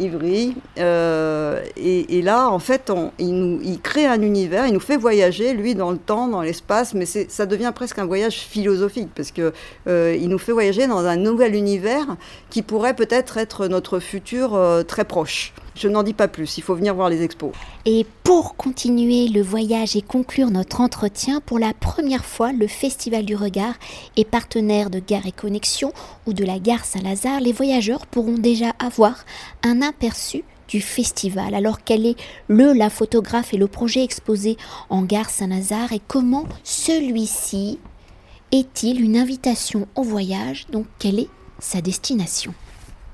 Ivry. 0.00 0.56
et, 0.76 2.22
là, 2.22 2.48
en 2.48 2.58
fait, 2.58 2.90
il, 3.18 3.34
nous, 3.34 3.60
il 3.62 3.80
crée 3.80 4.06
un 4.06 4.20
univers, 4.22 4.66
il 4.66 4.74
nous 4.74 4.80
fait 4.80 4.96
voyager, 4.96 5.54
lui, 5.54 5.74
dans 5.74 5.90
le 5.90 5.98
temps, 5.98 6.28
dans 6.28 6.42
l'espace, 6.42 6.94
mais 6.94 7.06
ça 7.06 7.46
devient 7.46 7.72
presque 7.74 7.98
un 7.98 8.06
voyage 8.06 8.38
philosophique, 8.38 9.10
parce 9.14 9.30
que 9.30 9.52
il 9.86 10.28
nous 10.28 10.38
fait 10.38 10.52
voyager 10.52 10.86
dans 10.86 11.04
un 11.04 11.16
nouvel 11.16 11.54
univers 11.54 12.16
qui 12.50 12.62
pourrait 12.62 12.94
peut-être 12.94 13.38
être 13.38 13.66
notre 13.68 13.98
futur 13.98 14.58
très 14.86 15.04
proche. 15.04 15.52
Je 15.74 15.88
n'en 15.88 16.04
dis 16.04 16.14
pas 16.14 16.28
plus, 16.28 16.56
il 16.56 16.62
faut 16.62 16.76
venir 16.76 16.94
voir 16.94 17.08
les 17.08 17.22
expos. 17.22 17.52
Et 17.84 18.06
pour 18.22 18.54
continuer 18.56 19.28
le 19.28 19.42
voyage 19.42 19.96
et 19.96 20.02
conclure 20.02 20.50
notre 20.50 20.80
entretien, 20.80 21.40
pour 21.40 21.58
la 21.58 21.74
première 21.74 22.24
fois, 22.24 22.52
le 22.52 22.68
Festival 22.68 23.24
du 23.24 23.34
Regard 23.34 23.74
est 24.16 24.24
partenaire 24.24 24.88
de 24.88 25.00
Gare 25.00 25.26
et 25.26 25.32
Connexion 25.32 25.92
ou 26.26 26.32
de 26.32 26.44
la 26.44 26.60
Gare 26.60 26.84
Saint-Lazare. 26.84 27.40
Les 27.40 27.52
voyageurs 27.52 28.06
pourront 28.06 28.38
déjà 28.38 28.70
avoir 28.78 29.24
un 29.64 29.82
aperçu 29.82 30.44
du 30.68 30.80
festival. 30.80 31.54
Alors 31.54 31.82
quel 31.84 32.06
est 32.06 32.16
le, 32.48 32.72
la 32.72 32.88
photographe 32.88 33.52
et 33.52 33.58
le 33.58 33.66
projet 33.66 34.02
exposé 34.04 34.56
en 34.88 35.02
Gare 35.02 35.28
Saint-Lazare 35.28 35.92
et 35.92 36.00
comment 36.06 36.44
celui-ci 36.62 37.78
est-il 38.52 39.00
une 39.00 39.16
invitation 39.16 39.88
au 39.96 40.02
voyage? 40.02 40.66
Donc 40.70 40.86
quelle 40.98 41.18
est 41.18 41.28
sa 41.58 41.80
destination? 41.80 42.54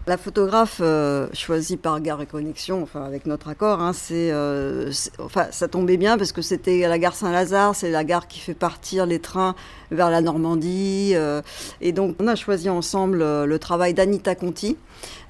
La 0.06 0.16
photographe 0.16 0.80
euh, 0.80 1.28
choisie 1.32 1.76
par 1.76 2.00
Gare 2.00 2.22
et 2.22 2.26
Connexion, 2.26 2.82
enfin 2.82 3.04
avec 3.04 3.26
notre 3.26 3.48
accord, 3.48 3.80
hein, 3.80 3.92
euh, 4.12 4.88
c'est, 4.92 5.12
enfin 5.20 5.46
ça 5.50 5.68
tombait 5.68 5.98
bien 5.98 6.16
parce 6.16 6.32
que 6.32 6.42
c'était 6.42 6.80
la 6.88 6.98
gare 6.98 7.14
Saint-Lazare, 7.14 7.74
c'est 7.74 7.90
la 7.90 8.02
gare 8.02 8.26
qui 8.26 8.40
fait 8.40 8.54
partir 8.54 9.04
les 9.04 9.18
trains 9.18 9.54
vers 9.90 10.10
la 10.10 10.20
Normandie, 10.20 11.12
euh, 11.14 11.42
et 11.80 11.92
donc 11.92 12.16
on 12.18 12.26
a 12.28 12.34
choisi 12.34 12.70
ensemble 12.70 13.18
le 13.18 13.58
travail 13.58 13.94
d'Anita 13.94 14.34
Conti. 14.34 14.76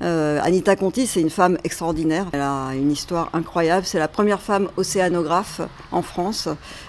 Anita 0.01 0.77
Conti, 0.77 1.07
c'est 1.07 1.21
une 1.21 1.31
femme 1.31 1.59
extraordinaire. 1.65 2.27
Elle 2.33 2.41
a 2.41 2.71
une 2.75 2.91
histoire 2.91 3.31
incroyable. 3.35 3.85
C'est 3.85 3.99
la 3.99 4.09
première 4.09 4.41
femme 4.41 4.69
océanographe 4.77 5.61
en 5.93 6.03
France. 6.03 6.49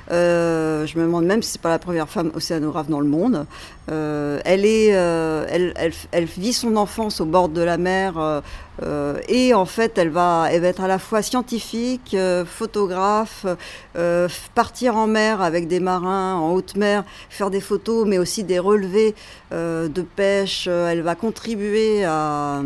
je 0.09 0.97
me 0.97 1.03
demande 1.03 1.25
même 1.25 1.41
si 1.41 1.51
c'est 1.51 1.61
pas 1.61 1.69
la 1.69 1.79
première 1.79 2.09
femme 2.09 2.31
océanographe 2.35 2.87
dans 2.87 3.01
le 3.01 3.07
monde. 3.07 3.45
elle 3.87 4.65
est, 4.65 4.87
elle, 4.87 5.73
elle, 5.75 5.93
elle, 6.11 6.25
vit 6.25 6.53
son 6.53 6.75
enfance 6.77 7.19
au 7.21 7.25
bord 7.25 7.49
de 7.49 7.61
la 7.61 7.77
mer. 7.77 8.41
Euh, 8.81 9.01
euh, 9.11 9.19
et 9.27 9.53
en 9.53 9.65
fait, 9.65 9.97
elle 9.97 10.09
va, 10.09 10.47
elle 10.51 10.61
va 10.61 10.67
être 10.67 10.81
à 10.81 10.87
la 10.87 10.99
fois 10.99 11.21
scientifique, 11.21 12.13
euh, 12.13 12.45
photographe, 12.45 13.45
partir 14.55 14.95
en 14.95 15.07
mer 15.07 15.41
avec 15.41 15.67
des 15.67 15.79
marins 15.79 16.35
en 16.35 16.51
haute 16.51 16.75
mer, 16.75 17.03
faire 17.29 17.49
des 17.49 17.61
photos, 17.61 18.07
mais 18.07 18.17
aussi 18.17 18.43
des 18.43 18.59
relevés 18.59 19.15
de 19.51 20.01
pêche. 20.01 20.67
Elle 20.67 21.01
va 21.01 21.15
contribuer 21.15 22.05
à, 22.05 22.61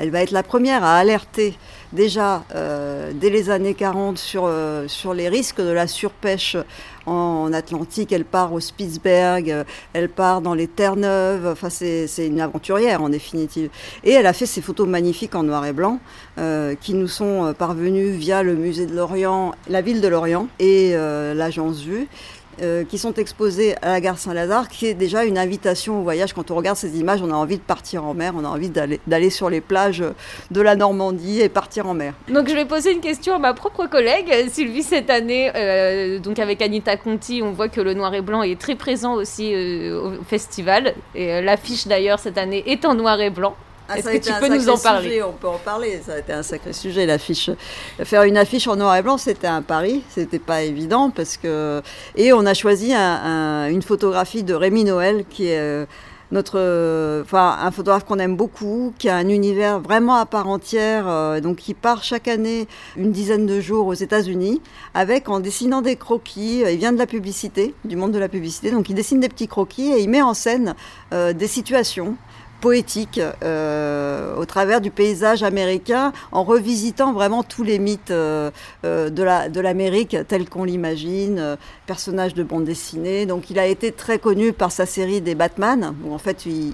Elle 0.00 0.10
va 0.10 0.22
être 0.22 0.32
la 0.32 0.42
première 0.42 0.82
à 0.82 0.96
alerter 0.96 1.56
déjà 1.92 2.42
dès 2.52 3.30
les 3.30 3.50
années 3.50 3.74
40 3.74 4.18
sur, 4.18 4.50
sur 4.88 5.14
les 5.14 5.28
risques 5.28 5.60
de 5.60 5.70
la 5.70 5.86
surpêche 5.86 6.56
en, 7.06 7.52
Atlantique, 7.52 8.12
elle 8.12 8.24
part 8.24 8.52
au 8.52 8.60
Spitzberg, 8.60 9.50
euh, 9.50 9.64
elle 9.92 10.08
part 10.08 10.40
dans 10.40 10.54
les 10.54 10.66
Terre-Neuve, 10.66 11.46
enfin 11.46 11.70
c'est 11.70 12.08
une 12.18 12.40
aventurière 12.40 13.02
en 13.02 13.08
définitive. 13.08 13.70
Et 14.02 14.12
elle 14.12 14.26
a 14.26 14.32
fait 14.32 14.46
ces 14.46 14.60
photos 14.60 14.88
magnifiques 14.88 15.34
en 15.34 15.42
noir 15.42 15.64
et 15.66 15.72
blanc 15.72 16.00
euh, 16.38 16.74
qui 16.80 16.94
nous 16.94 17.08
sont 17.08 17.44
euh, 17.44 17.52
parvenues 17.52 18.10
via 18.10 18.42
le 18.42 18.54
musée 18.54 18.86
de 18.86 18.94
Lorient, 18.94 19.52
la 19.68 19.80
ville 19.80 20.00
de 20.00 20.08
Lorient 20.08 20.48
et 20.58 20.94
l'agence 20.94 21.82
Vue. 21.82 22.08
Euh, 22.62 22.84
qui 22.84 22.98
sont 22.98 23.14
exposés 23.14 23.74
à 23.82 23.90
la 23.90 24.00
gare 24.00 24.18
Saint-Lazare, 24.18 24.68
qui 24.68 24.86
est 24.86 24.94
déjà 24.94 25.24
une 25.24 25.38
invitation 25.38 26.00
au 26.00 26.02
voyage. 26.02 26.32
Quand 26.32 26.50
on 26.50 26.54
regarde 26.54 26.76
ces 26.76 26.98
images, 26.98 27.20
on 27.22 27.30
a 27.30 27.34
envie 27.34 27.56
de 27.56 27.62
partir 27.62 28.04
en 28.04 28.14
mer, 28.14 28.34
on 28.36 28.44
a 28.44 28.48
envie 28.48 28.70
d'aller 28.70 29.30
sur 29.30 29.50
les 29.50 29.60
plages 29.60 30.04
de 30.50 30.60
la 30.60 30.76
Normandie 30.76 31.40
et 31.40 31.48
partir 31.48 31.86
en 31.86 31.94
mer. 31.94 32.14
Donc 32.28 32.48
je 32.48 32.54
vais 32.54 32.64
poser 32.64 32.92
une 32.92 33.00
question 33.00 33.34
à 33.34 33.38
ma 33.38 33.54
propre 33.54 33.86
collègue, 33.86 34.32
Sylvie, 34.50 34.82
cette 34.82 35.10
année. 35.10 35.50
Euh, 35.54 36.18
donc 36.18 36.38
avec 36.38 36.62
Anita 36.62 36.96
Conti, 36.96 37.40
on 37.42 37.52
voit 37.52 37.68
que 37.68 37.80
le 37.80 37.94
noir 37.94 38.14
et 38.14 38.22
blanc 38.22 38.42
est 38.42 38.60
très 38.60 38.76
présent 38.76 39.14
aussi 39.14 39.52
euh, 39.54 40.00
au 40.00 40.22
festival. 40.24 40.94
Et 41.14 41.40
l'affiche 41.42 41.86
d'ailleurs 41.86 42.18
cette 42.18 42.38
année 42.38 42.62
est 42.66 42.84
en 42.84 42.94
noir 42.94 43.20
et 43.20 43.30
blanc. 43.30 43.56
Ah, 43.86 43.98
Est-ce 43.98 44.08
que 44.08 44.16
tu 44.16 44.32
peux 44.40 44.48
nous 44.48 44.68
en 44.70 44.78
parler 44.78 45.22
On 45.22 45.32
peut 45.32 45.48
en 45.48 45.58
parler, 45.58 46.00
ça 46.04 46.14
a 46.14 46.18
été 46.18 46.32
un 46.32 46.42
sacré 46.42 46.72
sujet 46.72 47.04
l'affiche. 47.04 47.50
Faire 48.02 48.22
une 48.22 48.38
affiche 48.38 48.66
en 48.66 48.76
noir 48.76 48.96
et 48.96 49.02
blanc, 49.02 49.18
c'était 49.18 49.46
un 49.46 49.60
pari, 49.60 50.02
c'était 50.08 50.38
pas 50.38 50.62
évident 50.62 51.10
parce 51.10 51.36
que. 51.36 51.82
Et 52.16 52.32
on 52.32 52.46
a 52.46 52.54
choisi 52.54 52.94
une 52.94 53.82
photographie 53.82 54.42
de 54.42 54.54
Rémi 54.54 54.84
Noël 54.84 55.24
qui 55.28 55.48
est. 55.48 55.58
Euh, 55.58 55.84
notre, 56.32 57.22
enfin, 57.22 57.58
un 57.60 57.70
photographe 57.70 58.04
qu'on 58.06 58.18
aime 58.18 58.34
beaucoup, 58.34 58.92
qui 58.98 59.08
a 59.08 59.14
un 59.14 59.28
univers 59.28 59.78
vraiment 59.78 60.16
à 60.16 60.26
part 60.26 60.48
entière, 60.48 61.06
euh, 61.06 61.38
donc 61.40 61.58
qui 61.58 61.74
part 61.74 62.02
chaque 62.02 62.26
année 62.26 62.66
une 62.96 63.12
dizaine 63.12 63.46
de 63.46 63.60
jours 63.60 63.86
aux 63.86 63.94
États-Unis, 63.94 64.60
avec 64.94 65.28
en 65.28 65.38
dessinant 65.38 65.80
des 65.80 65.94
croquis. 65.94 66.64
Euh, 66.64 66.72
il 66.72 66.78
vient 66.78 66.92
de 66.92 66.98
la 66.98 67.06
publicité, 67.06 67.74
du 67.84 67.94
monde 67.94 68.10
de 68.10 68.18
la 68.18 68.28
publicité, 68.28 68.72
donc 68.72 68.88
il 68.88 68.96
dessine 68.96 69.20
des 69.20 69.28
petits 69.28 69.46
croquis 69.46 69.92
et 69.92 70.00
il 70.00 70.08
met 70.08 70.22
en 70.22 70.34
scène 70.34 70.74
des 71.12 71.46
situations 71.46 72.16
poétique 72.64 73.20
euh, 73.42 74.34
au 74.36 74.46
travers 74.46 74.80
du 74.80 74.90
paysage 74.90 75.42
américain 75.42 76.14
en 76.32 76.44
revisitant 76.44 77.12
vraiment 77.12 77.42
tous 77.42 77.62
les 77.62 77.78
mythes 77.78 78.10
euh, 78.10 78.50
euh, 78.86 79.10
de 79.10 79.60
l'Amérique 79.60 80.16
tels 80.28 80.48
qu'on 80.48 80.64
l'imagine, 80.64 81.58
personnage 81.86 82.32
de 82.32 82.42
bande 82.42 82.64
dessinée. 82.64 83.26
Donc 83.26 83.50
il 83.50 83.58
a 83.58 83.66
été 83.66 83.92
très 83.92 84.18
connu 84.18 84.54
par 84.54 84.72
sa 84.72 84.86
série 84.86 85.20
des 85.20 85.34
Batman, 85.34 85.94
où 86.06 86.14
en 86.14 86.18
fait 86.18 86.46
il, 86.46 86.72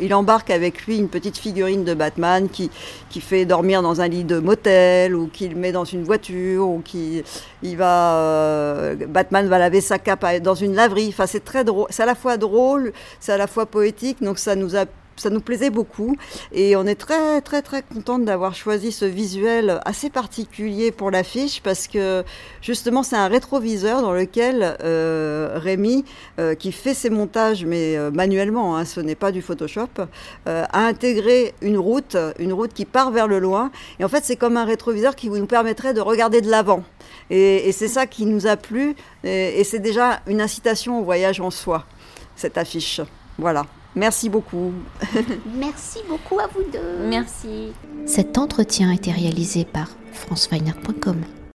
il, 0.00 0.14
embarque 0.14 0.48
avec 0.48 0.86
lui 0.86 0.96
une 0.96 1.10
petite 1.10 1.36
figurine 1.36 1.84
de 1.84 1.92
Batman 1.92 2.48
qui, 2.48 2.70
qui 3.10 3.20
fait 3.20 3.44
dormir 3.44 3.82
dans 3.82 4.00
un 4.00 4.08
lit 4.08 4.24
de 4.24 4.38
motel 4.38 5.14
ou 5.14 5.26
qu'il 5.26 5.54
met 5.54 5.72
dans 5.72 5.84
une 5.84 6.04
voiture 6.04 6.66
ou 6.66 6.80
qui 6.82 7.22
il 7.62 7.76
va 7.76 8.94
Batman 9.06 9.48
va 9.48 9.58
laver 9.58 9.82
sa 9.82 9.98
cape 9.98 10.24
dans 10.42 10.54
une 10.54 10.74
laverie. 10.74 11.08
Enfin 11.10 11.26
c'est 11.26 11.44
très 11.44 11.62
drôle, 11.62 11.88
c'est 11.90 12.04
à 12.04 12.06
la 12.06 12.14
fois 12.14 12.38
drôle, 12.38 12.94
c'est 13.20 13.32
à 13.32 13.36
la 13.36 13.46
fois 13.46 13.66
poétique. 13.66 14.22
Donc 14.22 14.38
ça 14.38 14.56
nous 14.56 14.76
a 14.76 14.86
ça 15.16 15.30
nous 15.30 15.40
plaisait 15.40 15.70
beaucoup. 15.70 16.16
Et 16.52 16.76
on 16.76 16.86
est 16.86 16.94
très 16.94 17.40
très 17.40 17.62
très 17.62 17.82
contente 17.82 18.24
d'avoir 18.24 18.54
choisi 18.54 18.92
ce 18.92 19.04
visuel 19.04 19.80
assez 19.84 20.10
particulier 20.10 20.92
pour 20.92 21.10
l'affiche 21.10 21.62
parce 21.62 21.86
que 21.86 22.24
justement 22.60 23.02
c'est 23.02 23.16
un 23.16 23.28
rétroviseur 23.28 24.02
dans 24.02 24.12
lequel 24.12 24.76
euh, 24.82 25.52
Rémi 25.56 26.04
euh, 26.38 26.54
qui 26.54 26.72
fait 26.72 26.94
ses 26.94 27.10
montages 27.10 27.64
mais 27.64 27.96
euh, 27.96 28.10
manuellement 28.10 28.76
hein, 28.76 28.84
ce 28.84 29.00
n'est 29.00 29.14
pas 29.14 29.32
du 29.32 29.42
Photoshop 29.42 29.88
a 30.46 30.86
intégré 30.86 31.54
une 31.62 31.78
route 31.78 32.16
une 32.38 32.52
route 32.52 32.72
qui 32.72 32.84
part 32.84 33.10
vers 33.10 33.26
le 33.26 33.38
loin. 33.38 33.70
Et 33.98 34.04
en 34.04 34.08
fait 34.08 34.24
c'est 34.24 34.36
comme 34.36 34.56
un 34.56 34.64
rétroviseur 34.64 35.16
qui 35.16 35.30
nous 35.30 35.46
permettrait 35.46 35.94
de 35.94 36.00
regarder 36.00 36.40
de 36.40 36.50
l'avant. 36.50 36.84
Et, 37.30 37.72
c'est 37.72 37.88
ça 37.88 38.06
qui 38.06 38.26
nous 38.26 38.46
a 38.46 38.56
plu. 38.56 38.94
Et 39.24 39.64
c'est 39.64 39.78
déjà 39.78 40.20
une 40.26 40.40
incitation 40.40 41.00
au 41.00 41.04
voyage 41.04 41.40
en 41.40 41.50
soi 41.50 41.84
cette 42.36 42.58
affiche. 42.58 43.00
Voilà 43.38 43.66
Merci 43.96 44.28
beaucoup. 44.28 44.72
Merci 45.56 46.00
beaucoup 46.08 46.38
à 46.40 46.46
vous 46.48 46.62
deux. 46.72 47.08
Merci. 47.08 47.72
Cet 48.06 48.38
entretien 48.38 48.90
a 48.90 48.94
été 48.94 49.12
réalisé 49.12 49.64
par 49.64 49.88
franceweiner.com. 50.12 51.22